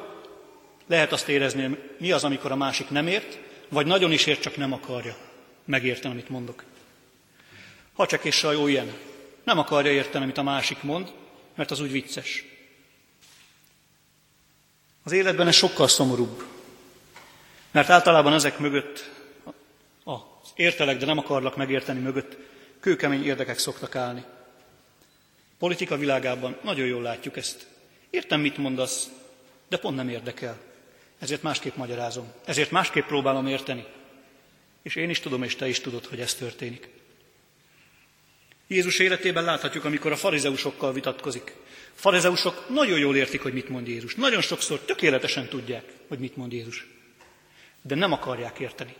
lehet 0.87 1.13
azt 1.13 1.29
érezni, 1.29 1.79
mi 1.99 2.13
az, 2.13 2.25
amikor 2.25 2.53
a 2.53 2.57
másik 2.57 2.91
nem 2.91 3.07
ért, 3.07 3.39
vagy 3.69 3.87
nagyon 3.87 4.13
is 4.13 4.27
ért, 4.27 4.41
csak 4.41 4.57
nem 4.57 4.73
akarja 4.73 5.17
megérteni, 5.65 6.15
amit 6.15 6.29
mondok. 6.29 6.65
Ha 7.93 8.07
csak 8.07 8.25
és 8.25 8.45
a 8.45 8.53
jó 8.53 8.67
ilyen. 8.67 8.93
Nem 9.45 9.59
akarja 9.59 9.93
érteni, 9.93 10.25
amit 10.25 10.39
a 10.39 10.43
másik 10.43 10.83
mond, 10.83 11.13
mert 11.55 11.71
az 11.71 11.81
úgy 11.81 11.91
vicces. 11.91 12.45
Az 15.03 15.13
életben 15.13 15.47
ez 15.47 15.55
sokkal 15.55 15.89
szomorúbb. 15.89 16.45
Mert 17.71 17.91
általában 17.91 18.33
ezek 18.33 18.59
mögött, 18.59 19.11
az 20.05 20.51
értelek, 20.55 20.99
de 20.99 21.07
nem 21.07 21.19
akarlak 21.19 21.57
megérteni 21.57 22.01
mögött, 22.01 22.37
kőkemény 22.81 23.25
érdekek 23.25 23.59
szoktak 23.59 23.97
állni. 23.97 24.25
Politika 25.59 25.97
világában 25.97 26.57
nagyon 26.63 26.87
jól 26.87 27.03
látjuk 27.03 27.37
ezt. 27.37 27.67
Értem, 28.11 28.41
mit 28.41 28.57
mondasz, 28.57 29.09
de 29.69 29.79
pont 29.79 29.97
nem 29.97 30.09
érdekel. 30.09 30.68
Ezért 31.19 31.43
másképp 31.43 31.77
magyarázom. 31.77 32.33
Ezért 32.45 32.71
másképp 32.71 33.07
próbálom 33.07 33.47
érteni. 33.47 33.85
És 34.83 34.95
én 34.95 35.11
is 35.11 35.21
tudom, 35.21 35.43
és 35.43 35.57
te 35.57 35.69
is 35.69 35.81
tudod, 35.81 36.07
hogy 36.07 36.21
ez 36.21 36.35
történik. 36.35 36.89
Jézus 38.67 38.99
életében 38.99 39.45
láthatjuk, 39.45 39.85
amikor 39.85 40.13
a 40.13 40.17
farizeusokkal 40.17 40.93
vitatkozik. 40.93 41.53
A 41.67 42.01
farizeusok 42.01 42.69
nagyon 42.69 42.99
jól 42.99 43.17
értik, 43.17 43.43
hogy 43.43 43.53
mit 43.53 43.69
mond 43.69 43.89
Jézus. 43.89 44.15
Nagyon 44.15 44.41
sokszor 44.41 44.79
tökéletesen 44.79 45.49
tudják, 45.49 45.85
hogy 46.09 46.19
mit 46.19 46.37
mond 46.37 46.53
Jézus. 46.53 46.87
De 47.83 47.95
nem 47.95 48.13
akarják 48.13 48.59
érteni. 48.59 48.95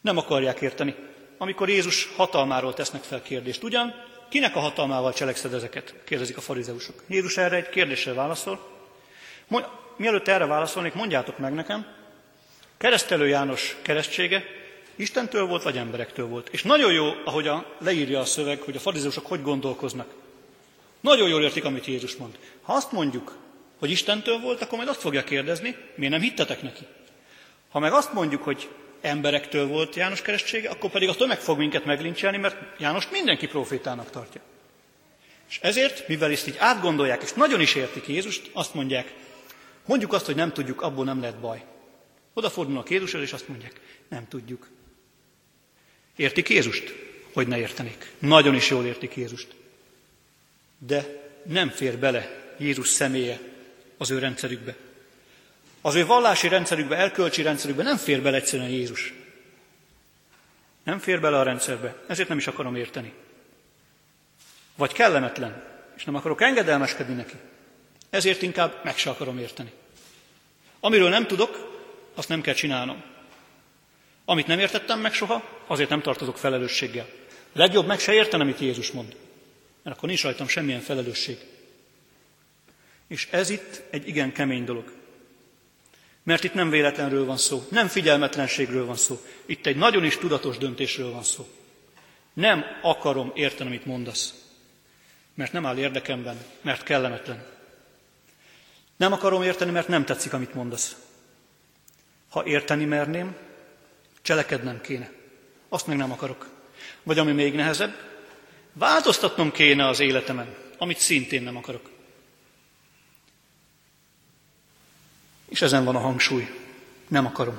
Nem 0.00 0.16
akarják 0.16 0.60
érteni. 0.60 0.94
Amikor 1.38 1.68
Jézus 1.68 2.08
hatalmáról 2.16 2.74
tesznek 2.74 3.02
fel 3.02 3.22
kérdést. 3.22 3.62
Ugyan, 3.62 3.94
kinek 4.28 4.56
a 4.56 4.60
hatalmával 4.60 5.12
cselekszed 5.12 5.54
ezeket? 5.54 5.94
kérdezik 6.04 6.36
a 6.36 6.40
farizeusok. 6.40 7.02
Jézus 7.06 7.36
erre 7.36 7.56
egy 7.56 7.68
kérdéssel 7.68 8.14
válaszol. 8.14 8.76
Mielőtt 9.98 10.28
erre 10.28 10.46
válaszolnék, 10.46 10.94
mondjátok 10.94 11.38
meg 11.38 11.52
nekem, 11.52 11.86
keresztelő 12.76 13.26
János 13.26 13.76
keresztsége 13.82 14.44
Istentől 14.96 15.46
volt, 15.46 15.62
vagy 15.62 15.76
emberektől 15.76 16.26
volt. 16.26 16.48
És 16.48 16.62
nagyon 16.62 16.92
jó, 16.92 17.12
ahogy 17.24 17.48
a, 17.48 17.76
leírja 17.78 18.20
a 18.20 18.24
szöveg, 18.24 18.60
hogy 18.60 18.76
a 18.76 18.80
farizeusok 18.80 19.26
hogy 19.26 19.42
gondolkoznak. 19.42 20.14
Nagyon 21.00 21.28
jól 21.28 21.42
értik, 21.42 21.64
amit 21.64 21.86
Jézus 21.86 22.16
mond. 22.16 22.38
Ha 22.62 22.72
azt 22.72 22.92
mondjuk, 22.92 23.36
hogy 23.78 23.90
Istentől 23.90 24.38
volt, 24.38 24.62
akkor 24.62 24.76
majd 24.76 24.90
azt 24.90 25.00
fogja 25.00 25.24
kérdezni, 25.24 25.76
miért 25.94 26.12
nem 26.12 26.22
hittetek 26.22 26.62
neki. 26.62 26.86
Ha 27.70 27.78
meg 27.78 27.92
azt 27.92 28.12
mondjuk, 28.12 28.42
hogy 28.42 28.68
emberektől 29.00 29.66
volt 29.66 29.94
János 29.94 30.22
keresztsége, 30.22 30.70
akkor 30.70 30.90
pedig 30.90 31.08
a 31.08 31.14
tömeg 31.14 31.38
fog 31.38 31.58
minket 31.58 31.84
meglincselni, 31.84 32.36
mert 32.36 32.56
János 32.78 33.08
mindenki 33.10 33.46
profétának 33.46 34.10
tartja. 34.10 34.40
És 35.48 35.58
ezért, 35.62 36.08
mivel 36.08 36.30
ezt 36.30 36.48
így 36.48 36.56
átgondolják, 36.58 37.22
és 37.22 37.32
nagyon 37.32 37.60
is 37.60 37.74
értik 37.74 38.06
Jézust, 38.06 38.50
azt 38.52 38.74
mondják, 38.74 39.14
mondjuk 39.88 40.12
azt, 40.12 40.26
hogy 40.26 40.34
nem 40.34 40.52
tudjuk, 40.52 40.82
abból 40.82 41.04
nem 41.04 41.20
lett 41.20 41.36
baj. 41.36 41.64
Odafordulnak 42.32 42.90
Jézushoz, 42.90 43.22
és 43.22 43.32
azt 43.32 43.48
mondják, 43.48 43.80
nem 44.08 44.28
tudjuk. 44.28 44.68
Értik 46.16 46.48
Jézust? 46.48 46.94
Hogy 47.32 47.48
ne 47.48 47.58
értenék. 47.58 48.12
Nagyon 48.18 48.54
is 48.54 48.70
jól 48.70 48.86
értik 48.86 49.16
Jézust. 49.16 49.54
De 50.78 51.30
nem 51.42 51.68
fér 51.68 51.98
bele 51.98 52.54
Jézus 52.58 52.88
személye 52.88 53.40
az 53.96 54.10
ő 54.10 54.18
rendszerükbe. 54.18 54.76
Az 55.80 55.94
ő 55.94 56.06
vallási 56.06 56.48
rendszerükbe, 56.48 56.96
elkölcsi 56.96 57.42
rendszerükbe 57.42 57.82
nem 57.82 57.96
fér 57.96 58.22
bele 58.22 58.36
egyszerűen 58.36 58.68
Jézus. 58.68 59.14
Nem 60.82 60.98
fér 60.98 61.20
bele 61.20 61.38
a 61.38 61.42
rendszerbe, 61.42 62.02
ezért 62.06 62.28
nem 62.28 62.38
is 62.38 62.46
akarom 62.46 62.76
érteni. 62.76 63.12
Vagy 64.76 64.92
kellemetlen, 64.92 65.64
és 65.96 66.04
nem 66.04 66.14
akarok 66.14 66.42
engedelmeskedni 66.42 67.14
neki. 67.14 67.36
Ezért 68.10 68.42
inkább 68.42 68.80
meg 68.84 68.96
se 68.96 69.10
akarom 69.10 69.38
érteni. 69.38 69.72
Amiről 70.80 71.08
nem 71.08 71.26
tudok, 71.26 71.80
azt 72.14 72.28
nem 72.28 72.40
kell 72.40 72.54
csinálnom. 72.54 73.02
Amit 74.24 74.46
nem 74.46 74.58
értettem 74.58 75.00
meg 75.00 75.12
soha, 75.12 75.62
azért 75.66 75.88
nem 75.88 76.02
tartozok 76.02 76.38
felelősséggel. 76.38 77.08
Legjobb 77.52 77.86
meg 77.86 77.98
se 77.98 78.12
értenem, 78.12 78.46
amit 78.46 78.60
Jézus 78.60 78.90
mond. 78.90 79.16
Mert 79.82 79.96
akkor 79.96 80.08
nincs 80.08 80.22
rajtam 80.22 80.48
semmilyen 80.48 80.80
felelősség. 80.80 81.38
És 83.08 83.28
ez 83.30 83.50
itt 83.50 83.82
egy 83.90 84.08
igen 84.08 84.32
kemény 84.32 84.64
dolog. 84.64 84.92
Mert 86.22 86.44
itt 86.44 86.54
nem 86.54 86.70
véletlenről 86.70 87.24
van 87.24 87.36
szó, 87.36 87.66
nem 87.70 87.88
figyelmetlenségről 87.88 88.86
van 88.86 88.96
szó. 88.96 89.20
Itt 89.46 89.66
egy 89.66 89.76
nagyon 89.76 90.04
is 90.04 90.16
tudatos 90.16 90.58
döntésről 90.58 91.10
van 91.10 91.22
szó. 91.22 91.48
Nem 92.32 92.64
akarom 92.82 93.32
érteni, 93.34 93.68
amit 93.68 93.86
mondasz. 93.86 94.34
Mert 95.34 95.52
nem 95.52 95.66
áll 95.66 95.78
érdekemben, 95.78 96.36
mert 96.60 96.82
kellemetlen. 96.82 97.57
Nem 98.98 99.12
akarom 99.12 99.42
érteni, 99.42 99.70
mert 99.70 99.88
nem 99.88 100.04
tetszik, 100.04 100.32
amit 100.32 100.54
mondasz. 100.54 100.96
Ha 102.30 102.46
érteni 102.46 102.84
merném, 102.84 103.36
cselekednem 104.22 104.80
kéne. 104.80 105.10
Azt 105.68 105.86
meg 105.86 105.96
nem 105.96 106.12
akarok. 106.12 106.48
Vagy 107.02 107.18
ami 107.18 107.32
még 107.32 107.54
nehezebb, 107.54 107.94
változtatnom 108.72 109.50
kéne 109.50 109.86
az 109.86 110.00
életemen, 110.00 110.54
amit 110.78 110.98
szintén 110.98 111.42
nem 111.42 111.56
akarok. 111.56 111.90
És 115.48 115.62
ezen 115.62 115.84
van 115.84 115.96
a 115.96 116.00
hangsúly. 116.00 116.54
Nem 117.08 117.26
akarom. 117.26 117.58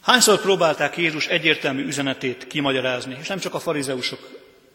Hányszor 0.00 0.40
próbálták 0.40 0.96
Jézus 0.96 1.26
egyértelmű 1.26 1.84
üzenetét 1.84 2.46
kimagyarázni, 2.46 3.16
és 3.20 3.28
nem 3.28 3.38
csak 3.38 3.54
a 3.54 3.58
farizeusok. 3.58 4.28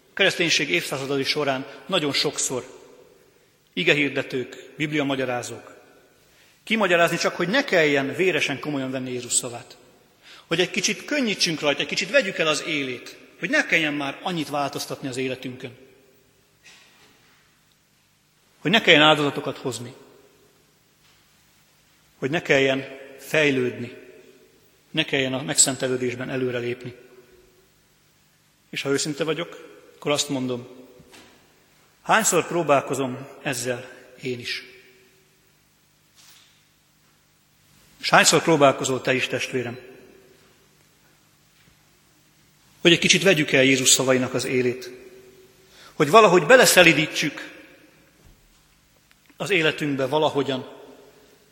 A 0.10 0.13
kereszténység 0.13 0.69
évszázadai 0.69 1.23
során 1.23 1.65
nagyon 1.86 2.13
sokszor 2.13 2.83
igehirdetők, 3.74 4.72
biblia 4.78 5.04
magyarázók. 5.04 5.76
Kimagyarázni 6.64 7.18
csak, 7.18 7.36
hogy 7.36 7.48
ne 7.48 7.64
kelljen 7.64 8.16
véresen 8.16 8.60
komolyan 8.60 8.92
venni 8.92 9.12
Jézus 9.12 9.34
szavát. 9.34 9.78
Hogy 10.48 10.60
egy 10.60 10.72
kicsit 10.72 11.06
könnyítsünk 11.06 11.60
rajta, 11.60 11.82
egy 11.82 11.88
kicsit 11.88 12.10
vegyük 12.10 12.38
el 12.38 12.48
az 12.48 12.64
élét, 12.68 13.18
hogy 13.40 13.50
ne 13.50 13.66
kelljen 13.66 13.94
már 13.94 14.20
annyit 14.22 14.50
változtatni 14.50 15.08
az 15.08 15.18
életünkön. 15.18 15.78
Hogy 18.60 18.72
ne 18.72 18.82
kelljen 18.82 19.02
áldozatokat 19.02 19.58
hozni. 19.58 19.94
Hogy 22.18 22.30
ne 22.30 22.42
kelljen 22.42 22.86
fejlődni. 23.18 23.98
Ne 24.92 25.04
kelljen 25.04 25.34
a 25.34 25.42
megszentelődésben 25.42 26.30
előrelépni. 26.30 26.96
És 28.70 28.82
ha 28.82 28.90
őszinte 28.90 29.24
vagyok, 29.24 29.82
akkor 29.96 30.12
azt 30.12 30.30
mondom, 30.30 30.68
hányszor 32.04 32.48
próbálkozom 32.48 33.28
ezzel 33.42 33.89
én 34.22 34.39
is. 34.39 34.63
És 38.02 38.10
hányszor 38.10 38.42
próbálkozol 38.42 39.02
te 39.02 39.13
is, 39.13 39.28
testvérem? 39.28 39.80
Hogy 42.82 42.92
egy 42.92 43.00
kicsit 43.00 43.24
vegyük 43.24 43.52
el 43.52 43.63
Jézus 43.63 43.89
szavainak 43.89 44.34
az 44.34 44.46
élét. 44.46 44.92
Hogy 45.94 46.10
valahogy 46.10 46.46
beleszelidítsük 46.46 47.52
az 49.38 49.50
életünkbe 49.50 50.06
valahogyan 50.06 50.72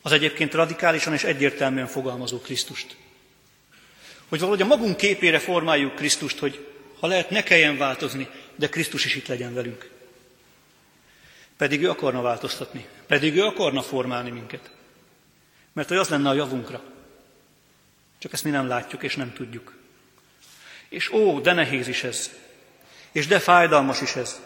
az 0.01 0.11
egyébként 0.11 0.53
radikálisan 0.53 1.13
és 1.13 1.23
egyértelműen 1.23 1.87
fogalmazó 1.87 2.39
Krisztust. 2.39 2.95
Hogy 4.27 4.39
valahogy 4.39 4.61
a 4.61 4.65
magunk 4.65 4.97
képére 4.97 5.39
formáljuk 5.39 5.95
Krisztust, 5.95 6.39
hogy 6.39 6.67
ha 6.99 7.07
lehet, 7.07 7.29
ne 7.29 7.43
kelljen 7.43 7.77
változni, 7.77 8.29
de 8.55 8.69
Krisztus 8.69 9.05
is 9.05 9.15
itt 9.15 9.27
legyen 9.27 9.53
velünk. 9.53 9.90
Pedig 11.61 11.83
ő 11.83 11.89
akarna 11.89 12.21
változtatni, 12.21 12.87
pedig 13.07 13.35
ő 13.35 13.43
akarna 13.43 13.81
formálni 13.81 14.29
minket. 14.29 14.71
Mert 15.73 15.87
hogy 15.87 15.97
az 15.97 16.09
lenne 16.09 16.29
a 16.29 16.33
javunkra. 16.33 16.83
Csak 18.17 18.33
ezt 18.33 18.43
mi 18.43 18.49
nem 18.49 18.67
látjuk 18.67 19.03
és 19.03 19.15
nem 19.15 19.33
tudjuk. 19.33 19.77
És 20.89 21.11
ó, 21.11 21.39
de 21.39 21.53
nehéz 21.53 21.87
is 21.87 22.03
ez. 22.03 22.31
És 23.11 23.27
de 23.27 23.39
fájdalmas 23.39 24.01
is 24.01 24.15
ez. 24.15 24.41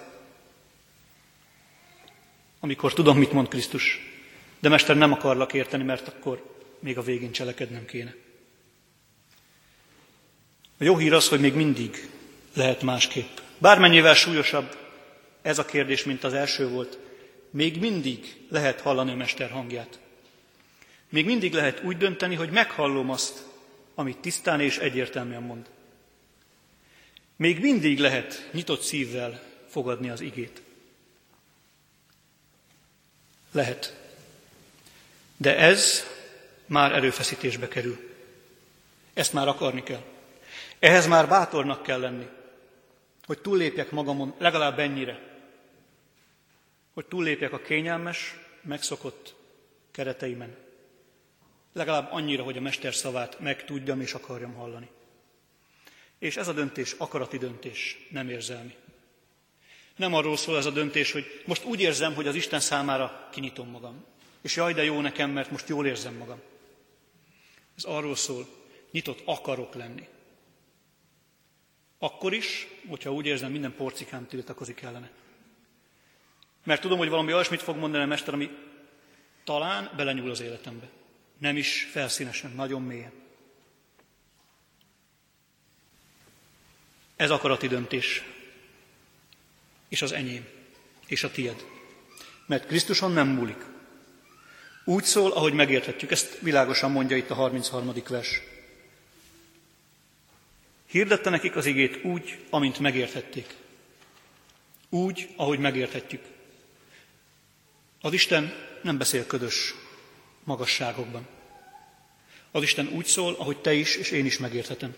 Amikor 2.60 2.94
tudom, 2.94 3.18
mit 3.18 3.32
mond 3.32 3.48
Krisztus. 3.48 4.00
De 4.60 4.70
Mester, 4.70 4.96
nem 4.96 5.12
akarlak 5.12 5.54
érteni, 5.54 5.84
mert 5.84 6.08
akkor 6.08 6.56
még 6.80 6.98
a 6.98 7.04
végén 7.04 7.32
cselekednem 7.32 7.86
kéne. 7.86 8.16
A 10.80 10.84
jó 10.84 10.98
hír 10.98 11.14
az, 11.14 11.28
hogy 11.28 11.40
még 11.40 11.54
mindig 11.54 12.10
lehet 12.54 12.82
másképp. 12.82 13.38
Bármennyivel 13.58 14.16
súlyosabb 14.16 14.85
ez 15.46 15.60
a 15.60 15.66
kérdés, 15.66 16.04
mint 16.04 16.24
az 16.24 16.34
első 16.34 16.68
volt, 16.68 16.98
még 17.50 17.80
mindig 17.80 18.36
lehet 18.50 18.82
hallani 18.82 19.12
a 19.12 19.16
Mester 19.16 19.50
hangját. 19.50 20.00
Még 21.10 21.26
mindig 21.26 21.54
lehet 21.54 21.84
úgy 21.84 21.98
dönteni, 21.98 22.36
hogy 22.36 22.50
meghallom 22.50 23.10
azt, 23.10 23.44
amit 23.96 24.18
tisztán 24.18 24.60
és 24.62 24.78
egyértelműen 24.78 25.42
mond. 25.42 25.66
Még 27.36 27.60
mindig 27.60 28.00
lehet 28.00 28.50
nyitott 28.52 28.82
szívvel 28.82 29.44
fogadni 29.70 30.10
az 30.10 30.22
igét. 30.22 30.62
Lehet. 33.52 34.00
De 35.38 35.58
ez 35.58 36.04
már 36.66 36.92
erőfeszítésbe 36.92 37.68
kerül. 37.68 38.10
Ezt 39.14 39.34
már 39.34 39.48
akarni 39.48 39.84
kell. 39.84 40.04
Ehhez 40.80 41.08
már 41.08 41.28
bátornak 41.28 41.84
kell 41.84 42.00
lenni, 42.00 42.28
hogy 43.26 43.40
túllépjek 43.40 43.92
magamon 43.92 44.34
legalább 44.38 44.80
ennyire. 44.80 45.34
Hogy 46.96 47.06
túllépjek 47.06 47.54
a 47.54 47.60
kényelmes, 47.60 48.36
megszokott 48.62 49.36
kereteimen. 49.92 50.56
Legalább 51.74 52.12
annyira, 52.12 52.44
hogy 52.44 52.58
a 52.58 52.62
Mester 52.62 52.94
szavát 52.94 53.40
megtudjam 53.40 54.02
és 54.02 54.14
akarjam 54.14 54.54
hallani. 54.54 54.90
És 56.20 56.38
ez 56.38 56.48
a 56.48 56.54
döntés 56.54 56.96
akarati 56.98 57.38
döntés, 57.38 58.08
nem 58.10 58.30
érzelmi. 58.30 58.76
Nem 59.96 60.14
arról 60.14 60.38
szól 60.38 60.58
ez 60.58 60.66
a 60.66 60.72
döntés, 60.72 61.12
hogy 61.12 61.42
most 61.46 61.64
úgy 61.64 61.82
érzem, 61.82 62.14
hogy 62.14 62.28
az 62.28 62.36
Isten 62.36 62.60
számára 62.60 63.30
kinyitom 63.32 63.70
magam. 63.70 64.06
És 64.42 64.56
jaj, 64.56 64.74
de 64.74 64.84
jó 64.84 65.02
nekem, 65.02 65.32
mert 65.32 65.52
most 65.52 65.70
jól 65.70 65.86
érzem 65.86 66.14
magam. 66.14 66.42
Ez 67.78 67.84
arról 67.84 68.16
szól, 68.16 68.48
nyitott 68.92 69.22
akarok 69.26 69.74
lenni. 69.74 70.08
Akkor 71.98 72.34
is, 72.34 72.68
hogyha 72.88 73.14
úgy 73.14 73.26
érzem, 73.26 73.52
minden 73.52 73.76
porcikám 73.76 74.28
tiltakozik 74.28 74.82
ellene. 74.82 75.12
Mert 76.66 76.82
tudom, 76.82 76.98
hogy 76.98 77.10
valami 77.10 77.34
olyasmit 77.34 77.62
fog 77.62 77.78
mondani 77.78 78.04
a 78.04 78.08
mester, 78.08 78.34
ami 78.34 78.50
talán 79.44 79.92
belenyúl 79.96 80.30
az 80.30 80.42
életembe. 80.42 80.90
Nem 81.38 81.58
is 81.58 81.88
felszínesen, 81.92 82.52
nagyon 82.52 82.82
mélyen. 82.82 83.12
Ez 87.16 87.30
akarati 87.30 87.68
döntés. 87.68 88.24
És 89.88 90.02
az 90.02 90.12
enyém. 90.12 90.48
És 91.08 91.24
a 91.24 91.32
tied. 91.32 91.66
Mert 92.46 92.66
Krisztuson 92.66 93.12
nem 93.12 93.28
múlik. 93.28 93.66
Úgy 94.86 95.04
szól, 95.04 95.32
ahogy 95.32 95.54
megérthetjük. 95.54 96.12
Ezt 96.12 96.40
világosan 96.40 96.92
mondja 96.92 97.18
itt 97.18 97.30
a 97.30 97.34
33. 97.34 97.94
vers. 98.10 98.42
Hirdette 100.86 101.30
nekik 101.30 101.56
az 101.56 101.66
igét 101.66 102.04
úgy, 102.04 102.46
amint 102.50 102.80
megérthették. 102.80 103.56
Úgy, 104.90 105.30
ahogy 105.36 105.60
megérthetjük. 105.60 106.35
Az 108.06 108.14
Isten 108.14 108.54
nem 108.82 108.98
beszél 108.98 109.26
ködös 109.26 109.74
magasságokban. 110.44 111.28
Az 112.52 112.64
Isten 112.64 112.88
úgy 112.88 113.06
szól, 113.06 113.34
ahogy 113.34 113.58
te 113.58 113.74
is 113.74 113.96
és 113.96 114.12
én 114.12 114.26
is 114.26 114.38
megérthetem. 114.38 114.96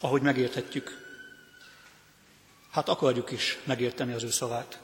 Ahogy 0.00 0.22
megérthetjük. 0.22 1.06
Hát 2.70 2.88
akarjuk 2.88 3.30
is 3.30 3.58
megérteni 3.64 4.12
az 4.12 4.22
ő 4.22 4.30
szavát. 4.30 4.80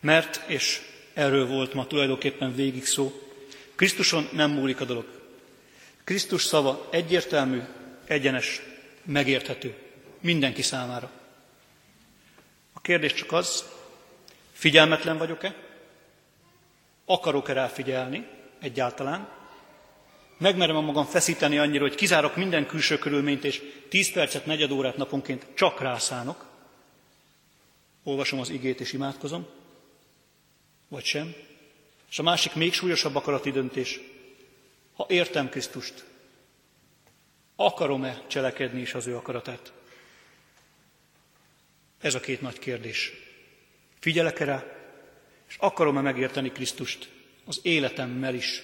Mert, 0.00 0.44
és 0.46 0.80
erről 1.14 1.46
volt 1.46 1.74
ma 1.74 1.86
tulajdonképpen 1.86 2.54
végig 2.54 2.86
szó, 2.86 3.22
Krisztuson 3.74 4.28
nem 4.32 4.50
múlik 4.50 4.80
a 4.80 4.84
dolog. 4.84 5.06
Krisztus 6.04 6.44
szava 6.44 6.88
egyértelmű, 6.90 7.62
egyenes, 8.04 8.62
megérthető 9.04 9.74
mindenki 10.20 10.62
számára. 10.62 11.10
A 12.72 12.80
kérdés 12.80 13.12
csak 13.12 13.32
az, 13.32 13.64
figyelmetlen 14.62 15.18
vagyok-e, 15.18 15.54
akarok-e 17.04 17.52
rá 17.52 17.66
figyelni 17.66 18.26
egyáltalán, 18.60 19.28
megmerem 20.38 20.76
a 20.76 20.80
magam 20.80 21.04
feszíteni 21.04 21.58
annyira, 21.58 21.82
hogy 21.82 21.94
kizárok 21.94 22.36
minden 22.36 22.66
külső 22.66 22.98
körülményt, 22.98 23.44
és 23.44 23.62
10 23.88 24.12
percet, 24.12 24.46
negyed 24.46 24.70
órát 24.70 24.96
naponként 24.96 25.46
csak 25.54 25.80
rászánok, 25.80 26.46
olvasom 28.02 28.40
az 28.40 28.50
igét 28.50 28.80
és 28.80 28.92
imádkozom, 28.92 29.46
vagy 30.88 31.04
sem. 31.04 31.34
És 32.10 32.18
a 32.18 32.22
másik 32.22 32.54
még 32.54 32.72
súlyosabb 32.72 33.14
akarati 33.14 33.50
döntés, 33.50 34.00
ha 34.94 35.06
értem 35.08 35.48
Krisztust, 35.48 36.04
Akarom-e 37.56 38.22
cselekedni 38.26 38.80
is 38.80 38.94
az 38.94 39.06
ő 39.06 39.16
akaratát? 39.16 39.72
Ez 42.00 42.14
a 42.14 42.20
két 42.20 42.40
nagy 42.40 42.58
kérdés. 42.58 43.12
Figyelek-e 44.02 44.44
rá, 44.44 44.64
és 45.48 45.56
akarom-e 45.58 46.00
megérteni 46.00 46.52
Krisztust 46.52 47.08
az 47.44 47.60
életemmel 47.62 48.34
is, 48.34 48.62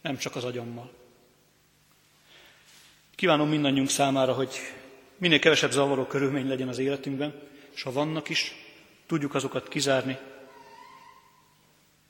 nem 0.00 0.16
csak 0.16 0.36
az 0.36 0.44
agyammal? 0.44 0.92
Kívánom 3.14 3.48
mindannyiunk 3.48 3.88
számára, 3.88 4.32
hogy 4.32 4.54
minél 5.16 5.38
kevesebb 5.38 5.70
zavaró 5.70 6.06
körülmény 6.06 6.48
legyen 6.48 6.68
az 6.68 6.78
életünkben, 6.78 7.40
és 7.74 7.82
ha 7.82 7.92
vannak 7.92 8.28
is, 8.28 8.54
tudjuk 9.06 9.34
azokat 9.34 9.68
kizárni. 9.68 10.18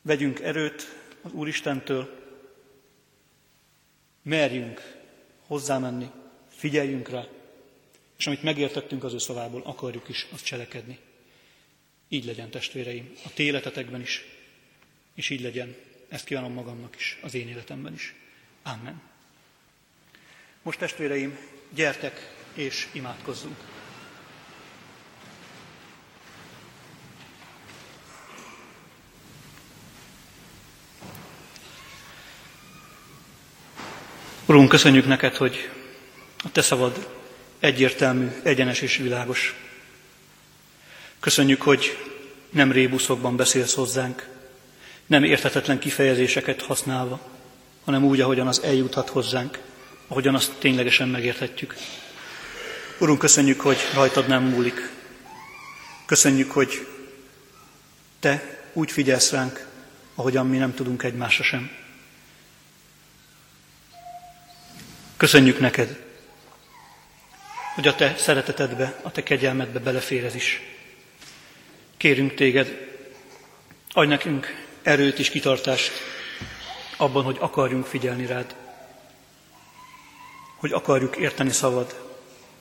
Vegyünk 0.02 0.40
erőt 0.40 0.96
az 1.22 1.32
Úristentől, 1.32 2.10
merjünk 4.22 4.80
hozzámenni, 5.46 6.10
figyeljünk 6.48 7.08
rá, 7.08 7.24
és 8.18 8.26
amit 8.26 8.42
megértettünk 8.42 9.04
az 9.04 9.12
ő 9.12 9.18
szavából, 9.18 9.62
akarjuk 9.64 10.08
is 10.08 10.26
azt 10.32 10.44
cselekedni. 10.44 10.98
Így 12.12 12.24
legyen, 12.24 12.50
testvéreim, 12.50 13.12
a 13.24 13.32
ti 13.34 13.60
is, 14.02 14.24
és 15.14 15.30
így 15.30 15.40
legyen, 15.40 15.76
ezt 16.08 16.24
kívánom 16.24 16.52
magamnak 16.52 16.96
is, 16.96 17.18
az 17.22 17.34
én 17.34 17.48
életemben 17.48 17.92
is. 17.92 18.14
Amen. 18.62 19.02
Most 20.62 20.78
testvéreim, 20.78 21.38
gyertek 21.74 22.32
és 22.54 22.88
imádkozzunk. 22.92 23.56
Urunk, 34.46 34.68
köszönjük 34.68 35.06
neked, 35.06 35.36
hogy 35.36 35.70
a 36.44 36.50
te 36.52 36.62
szavad 36.62 37.08
egyértelmű, 37.58 38.28
egyenes 38.42 38.80
és 38.80 38.96
világos. 38.96 39.54
Köszönjük, 41.22 41.62
hogy 41.62 41.98
nem 42.50 42.72
rébuszokban 42.72 43.36
beszélsz 43.36 43.74
hozzánk, 43.74 44.28
nem 45.06 45.24
érthetetlen 45.24 45.78
kifejezéseket 45.78 46.62
használva, 46.62 47.20
hanem 47.84 48.04
úgy, 48.04 48.20
ahogyan 48.20 48.46
az 48.46 48.62
eljuthat 48.62 49.08
hozzánk, 49.08 49.58
ahogyan 50.08 50.34
azt 50.34 50.52
ténylegesen 50.58 51.08
megérthetjük. 51.08 51.76
Urunk, 52.98 53.18
köszönjük, 53.18 53.60
hogy 53.60 53.76
rajtad 53.94 54.26
nem 54.26 54.42
múlik. 54.42 54.90
Köszönjük, 56.06 56.50
hogy 56.50 56.86
Te 58.20 58.60
úgy 58.72 58.90
figyelsz 58.90 59.30
ránk, 59.30 59.66
ahogyan 60.14 60.46
mi 60.46 60.56
nem 60.56 60.74
tudunk 60.74 61.02
egymásra 61.02 61.44
sem. 61.44 61.70
Köszönjük 65.16 65.60
neked, 65.60 65.98
hogy 67.74 67.88
a 67.88 67.94
te 67.94 68.14
szeretetedbe, 68.16 69.00
a 69.02 69.10
te 69.10 69.22
kegyelmedbe 69.22 69.78
belefér 69.78 70.24
ez 70.24 70.34
is. 70.34 70.71
Kérünk 72.02 72.34
téged, 72.34 72.98
adj 73.92 74.08
nekünk 74.08 74.46
erőt 74.82 75.18
és 75.18 75.30
kitartást 75.30 75.92
abban, 76.96 77.24
hogy 77.24 77.36
akarjunk 77.40 77.86
figyelni 77.86 78.26
rád, 78.26 78.54
hogy 80.56 80.72
akarjuk 80.72 81.16
érteni 81.16 81.50
szavad, 81.50 82.00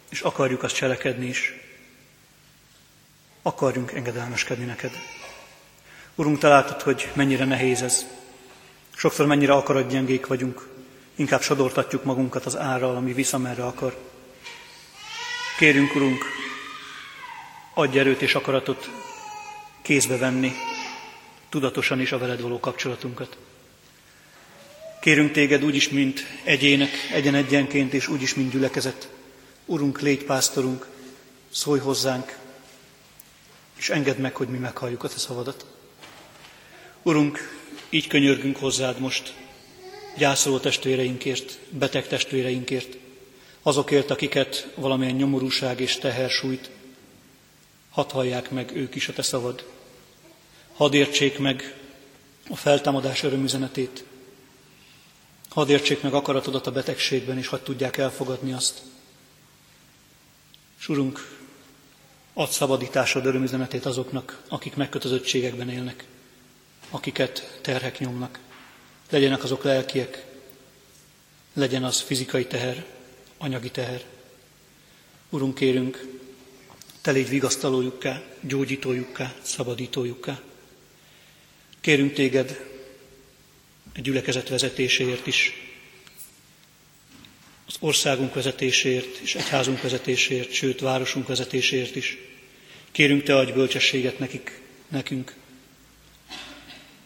és 0.10 0.22
akarjuk 0.22 0.64
azt 0.64 0.76
cselekedni 0.76 1.26
is. 1.26 1.54
Akarjunk 3.42 3.92
engedelmeskedni 3.92 4.66
neked. 4.66 4.92
Urunk, 6.16 6.38
te 6.38 6.48
látod, 6.48 6.82
hogy 6.82 7.10
mennyire 7.14 7.46
nehéz 7.46 7.82
ez. 7.82 8.06
Sokszor 8.96 9.26
mennyire 9.26 9.54
akaratgyengék 9.54 10.28
vagyunk, 10.28 10.68
inkább 11.16 11.42
sodortatjuk 11.42 12.04
magunkat 12.04 12.46
az 12.46 12.58
árral, 12.58 12.96
ami 12.96 13.14
visz, 13.14 13.34
amerre 13.34 13.66
akar. 13.66 13.98
Kérünk, 15.58 15.96
Urunk, 15.96 16.24
adj 17.74 18.00
erőt 18.00 18.22
és 18.22 18.36
akaratot 18.36 18.90
kézbe 19.82 20.18
venni, 20.18 20.52
tudatosan 21.50 22.00
is 22.02 22.12
a 22.12 22.18
veled 22.18 22.42
való 22.42 22.60
kapcsolatunkat. 22.60 23.38
Kérünk 25.02 25.32
téged 25.32 25.64
úgyis, 25.64 25.90
mint 25.90 26.26
egyének, 26.44 26.90
egyen-egyenként, 27.14 27.94
és 27.94 28.08
úgyis, 28.08 28.34
mint 28.34 28.52
gyülekezet. 28.52 29.10
Urunk, 29.66 30.02
légy 30.02 30.24
pásztorunk, 30.24 30.88
szólj 31.50 31.80
hozzánk, 31.80 32.38
és 33.78 33.90
engedd 33.90 34.18
meg, 34.18 34.36
hogy 34.36 34.48
mi 34.48 34.58
meghalljuk 34.58 35.04
a 35.04 35.08
te 35.08 35.18
szavadat. 35.18 35.66
Urunk, 37.04 37.60
így 37.90 38.08
könyörgünk 38.08 38.58
hozzád 38.58 39.00
most, 39.00 39.34
gyászoló 40.18 40.60
testvéreinkért, 40.60 41.60
beteg 41.70 42.08
testvéreinkért, 42.08 42.98
azokért, 43.62 44.12
akiket 44.12 44.72
valamilyen 44.76 45.16
nyomorúság 45.16 45.80
és 45.80 45.96
teher 45.96 46.30
sújt, 46.30 46.70
hadd 47.92 48.12
hallják 48.12 48.52
meg 48.52 48.76
ők 48.76 48.96
is 48.96 49.08
a 49.08 49.14
te 49.14 49.22
szavad. 49.22 49.66
Hadd 50.74 50.94
értsék 50.94 51.38
meg 51.38 51.76
a 52.50 52.56
feltámadás 52.56 53.24
örömüzenetét. 53.24 54.04
Hadd 55.50 55.70
értsék 55.70 56.02
meg 56.02 56.14
akaratodat 56.14 56.68
a 56.68 56.72
betegségben, 56.72 57.38
és 57.38 57.48
hadd 57.48 57.64
tudják 57.64 57.98
elfogadni 57.98 58.54
azt. 58.54 58.82
Surunk, 60.78 61.38
add 62.34 62.50
szabadításod 62.50 63.26
örömüzenetét 63.26 63.86
azoknak, 63.86 64.42
akik 64.48 64.76
megkötözöttségekben 64.76 65.70
élnek, 65.70 66.06
akiket 66.90 67.60
terhek 67.62 68.00
nyomnak. 68.00 68.40
Legyenek 69.10 69.44
azok 69.44 69.64
lelkiek, 69.64 70.26
legyen 71.54 71.84
az 71.84 72.00
fizikai 72.00 72.46
teher, 72.46 72.86
anyagi 73.38 73.72
teher. 73.72 74.04
Urunk, 75.30 75.56
kérünk, 75.56 76.21
te 77.02 77.12
légy 77.12 77.30
vigasztalójukká, 77.30 78.24
gyógyítójukká, 78.42 79.36
szabadítójukká. 79.42 80.42
Kérünk 81.82 82.14
téged 82.14 82.66
egy 83.94 84.04
gyülekezet 84.04 84.50
vezetéséért 84.50 85.28
is, 85.28 85.54
az 87.68 87.76
országunk 87.80 88.34
vezetéséért 88.34 89.18
és 89.18 89.36
egyházunk 89.36 89.82
vezetéséért, 89.82 90.52
sőt, 90.52 90.80
városunk 90.80 91.28
vezetéséért 91.28 91.96
is. 91.96 92.18
Kérünk 92.92 93.24
Te 93.24 93.38
adj 93.38 93.52
bölcsességet 93.52 94.20
nekik, 94.20 94.62
nekünk, 94.88 95.36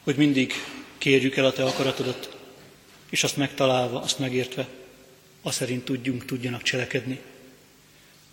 hogy 0.04 0.16
mindig 0.16 0.54
kérjük 0.98 1.36
el 1.36 1.46
a 1.46 1.54
Te 1.54 1.64
akaratodat, 1.64 2.38
és 3.10 3.24
azt 3.24 3.38
megtalálva, 3.38 4.02
azt 4.02 4.20
megértve, 4.20 4.68
azt 5.42 5.58
szerint 5.58 5.86
tudjunk, 5.86 6.26
tudjanak 6.26 6.62
cselekedni. 6.62 7.20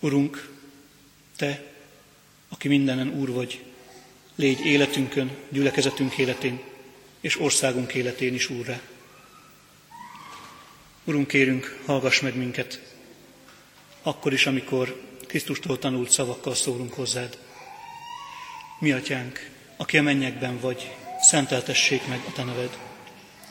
Urunk, 0.01 0.51
Te, 1.43 1.63
aki 2.49 2.69
mindenen 2.69 3.09
Úr 3.09 3.33
vagy, 3.33 3.65
légy 4.35 4.67
életünkön, 4.67 5.31
gyülekezetünk 5.49 6.19
életén, 6.19 6.61
és 7.21 7.41
országunk 7.41 7.95
életén 7.95 8.35
is 8.35 8.51
Úrra. 8.51 8.81
Urunk, 11.05 11.27
kérünk, 11.27 11.83
hallgass 11.87 12.21
meg 12.21 12.37
minket, 12.37 12.81
akkor 14.03 14.33
is, 14.33 14.47
amikor 14.47 15.01
Krisztustól 15.27 15.79
tanult 15.79 16.11
szavakkal 16.11 16.55
szólunk 16.55 16.93
hozzád. 16.93 17.39
Mi, 18.79 18.93
Atyánk, 18.93 19.51
aki 19.77 19.99
a 19.99 20.03
mennyekben 20.03 20.61
vagy, 20.61 20.91
szenteltessék 21.21 22.07
meg 22.07 22.25
a 22.29 22.33
Te 22.33 22.45
neved. 22.45 22.79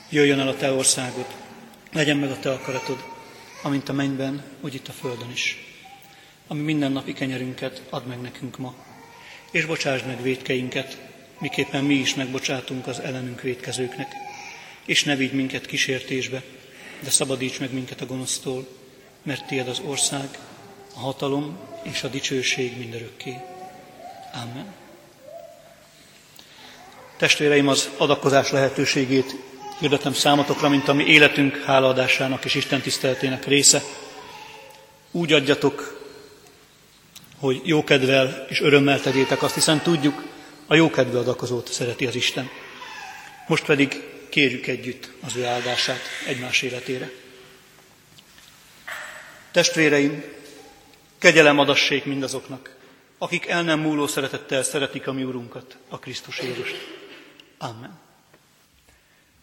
Jöjjön 0.09 0.39
el 0.39 0.47
a 0.47 0.57
Te 0.57 0.71
országod, 0.71 1.27
legyen 1.91 2.17
meg 2.17 2.31
a 2.31 2.39
Te 2.39 2.51
akaratod, 2.51 3.03
amint 3.63 3.89
a 3.89 3.93
mennyben, 3.93 4.43
úgy 4.61 4.73
itt 4.73 4.87
a 4.87 4.91
földön 4.91 5.31
is. 5.31 5.70
Ami 6.51 6.61
mindennapi 6.61 7.13
kenyerünket 7.13 7.81
add 7.89 8.03
meg 8.03 8.21
nekünk 8.21 8.57
ma, 8.57 8.73
és 9.51 9.65
bocsásd 9.65 10.05
meg 10.05 10.21
védkeinket, 10.21 10.97
miképpen 11.39 11.83
mi 11.83 11.93
is 11.93 12.15
megbocsátunk 12.15 12.87
az 12.87 12.99
ellenünk 12.99 13.41
védkezőknek. 13.41 14.11
És 14.85 15.03
ne 15.03 15.15
vigy 15.15 15.33
minket 15.33 15.65
kísértésbe, 15.65 16.43
de 16.99 17.09
szabadíts 17.09 17.59
meg 17.59 17.73
minket 17.73 18.01
a 18.01 18.05
gonosztól, 18.05 18.67
mert 19.23 19.47
tiéd 19.47 19.67
az 19.67 19.81
ország, 19.85 20.37
a 20.95 20.99
hatalom 20.99 21.57
és 21.83 22.03
a 22.03 22.07
dicsőség 22.07 22.77
mindörökké. 22.77 23.37
Amen. 24.33 24.73
Testvéreim, 27.17 27.67
az 27.67 27.89
adakozás 27.97 28.51
lehetőségét 28.51 29.35
hirdetem 29.79 30.13
számotokra, 30.13 30.69
mint 30.69 30.87
ami 30.87 31.03
életünk 31.03 31.63
hálaadásának 31.63 32.45
és 32.45 32.55
Isten 32.55 32.81
tiszteletének 32.81 33.45
része. 33.45 33.81
Úgy 35.11 35.33
adjatok, 35.33 36.00
hogy 37.41 37.61
jókedvel 37.63 38.45
és 38.49 38.61
örömmel 38.61 39.01
tegyétek 39.01 39.43
azt, 39.43 39.53
hiszen 39.53 39.81
tudjuk, 39.81 40.23
a 40.67 40.75
jókedvű 40.75 41.17
adakozót 41.17 41.71
szereti 41.71 42.05
az 42.05 42.15
Isten. 42.15 42.49
Most 43.47 43.65
pedig 43.65 44.03
kérjük 44.29 44.67
együtt 44.67 45.11
az 45.21 45.35
ő 45.35 45.45
áldását 45.45 45.99
egymás 46.27 46.61
életére. 46.61 47.09
Testvéreim, 49.51 50.23
kegyelem 51.17 51.59
adassék 51.59 52.05
mindazoknak, 52.05 52.75
akik 53.17 53.47
el 53.47 53.63
nem 53.63 53.79
múló 53.79 54.07
szeretettel 54.07 54.63
szeretik 54.63 55.07
a 55.07 55.13
mi 55.13 55.23
Urunkat, 55.23 55.77
a 55.89 55.99
Krisztus 55.99 56.39
Jézust. 56.39 56.75
Amen. 57.57 57.99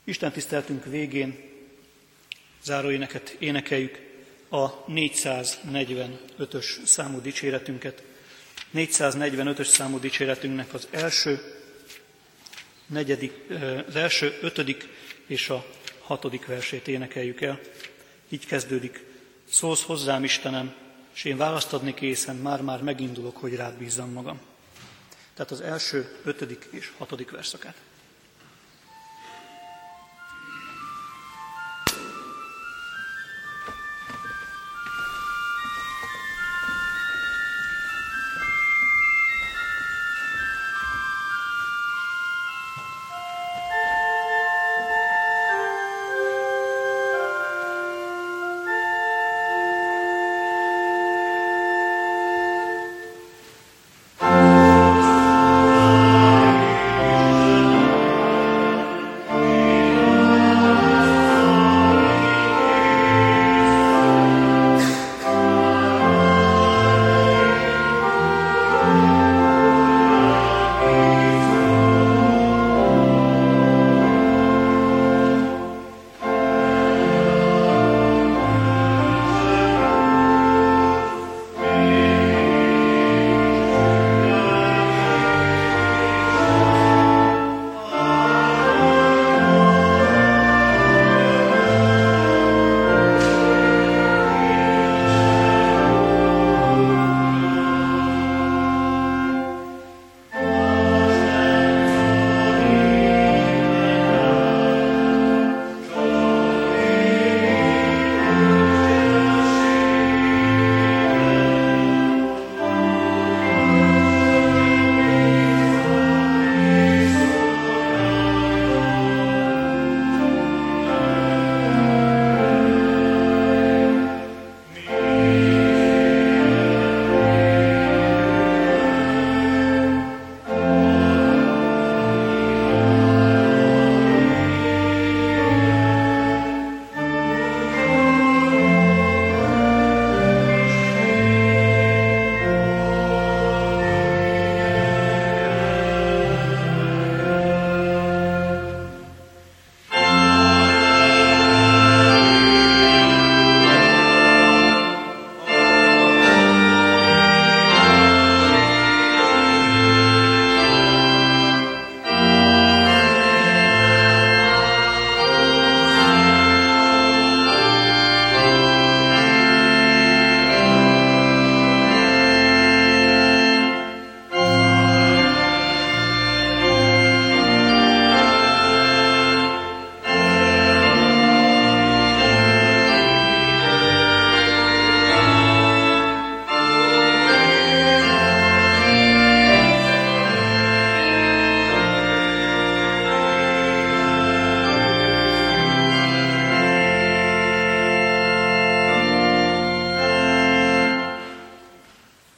Isten 0.05 0.33
tiszteltünk 0.33 0.85
végén 0.85 1.39
záróéneket 2.63 3.37
énekeljük 3.39 4.08
a 4.49 4.85
445-ös 4.85 6.85
számú 6.85 7.21
dicséretünket. 7.21 8.03
445-ös 8.75 9.67
számú 9.67 9.99
dicséretünknek 9.99 10.75
az 10.75 10.89
első, 10.91 11.41
negyedik, 12.87 13.33
az 13.87 13.97
első, 13.97 14.39
ötödik 14.41 14.89
és 15.27 15.49
a 15.49 15.65
hatodik 16.01 16.47
versét 16.47 16.89
énekeljük 16.89 17.41
el. 17.41 17.61
Így 18.29 18.47
kezdődik. 18.47 19.05
Szólsz 19.51 19.83
hozzám, 19.83 20.25
Istenem, 20.25 20.75
és 21.15 21.25
én 21.25 21.37
választadni 21.37 21.95
készen, 21.95 22.37
már-már 22.37 22.83
megindulok, 22.83 23.37
hogy 23.37 23.55
rád 23.55 23.75
bízzam 23.75 24.13
magam. 24.13 24.41
Tehát 25.35 25.51
az 25.51 25.61
első, 25.61 26.19
ötödik 26.25 26.69
és 26.71 26.93
hatodik 26.97 27.31
verszakát. 27.31 27.75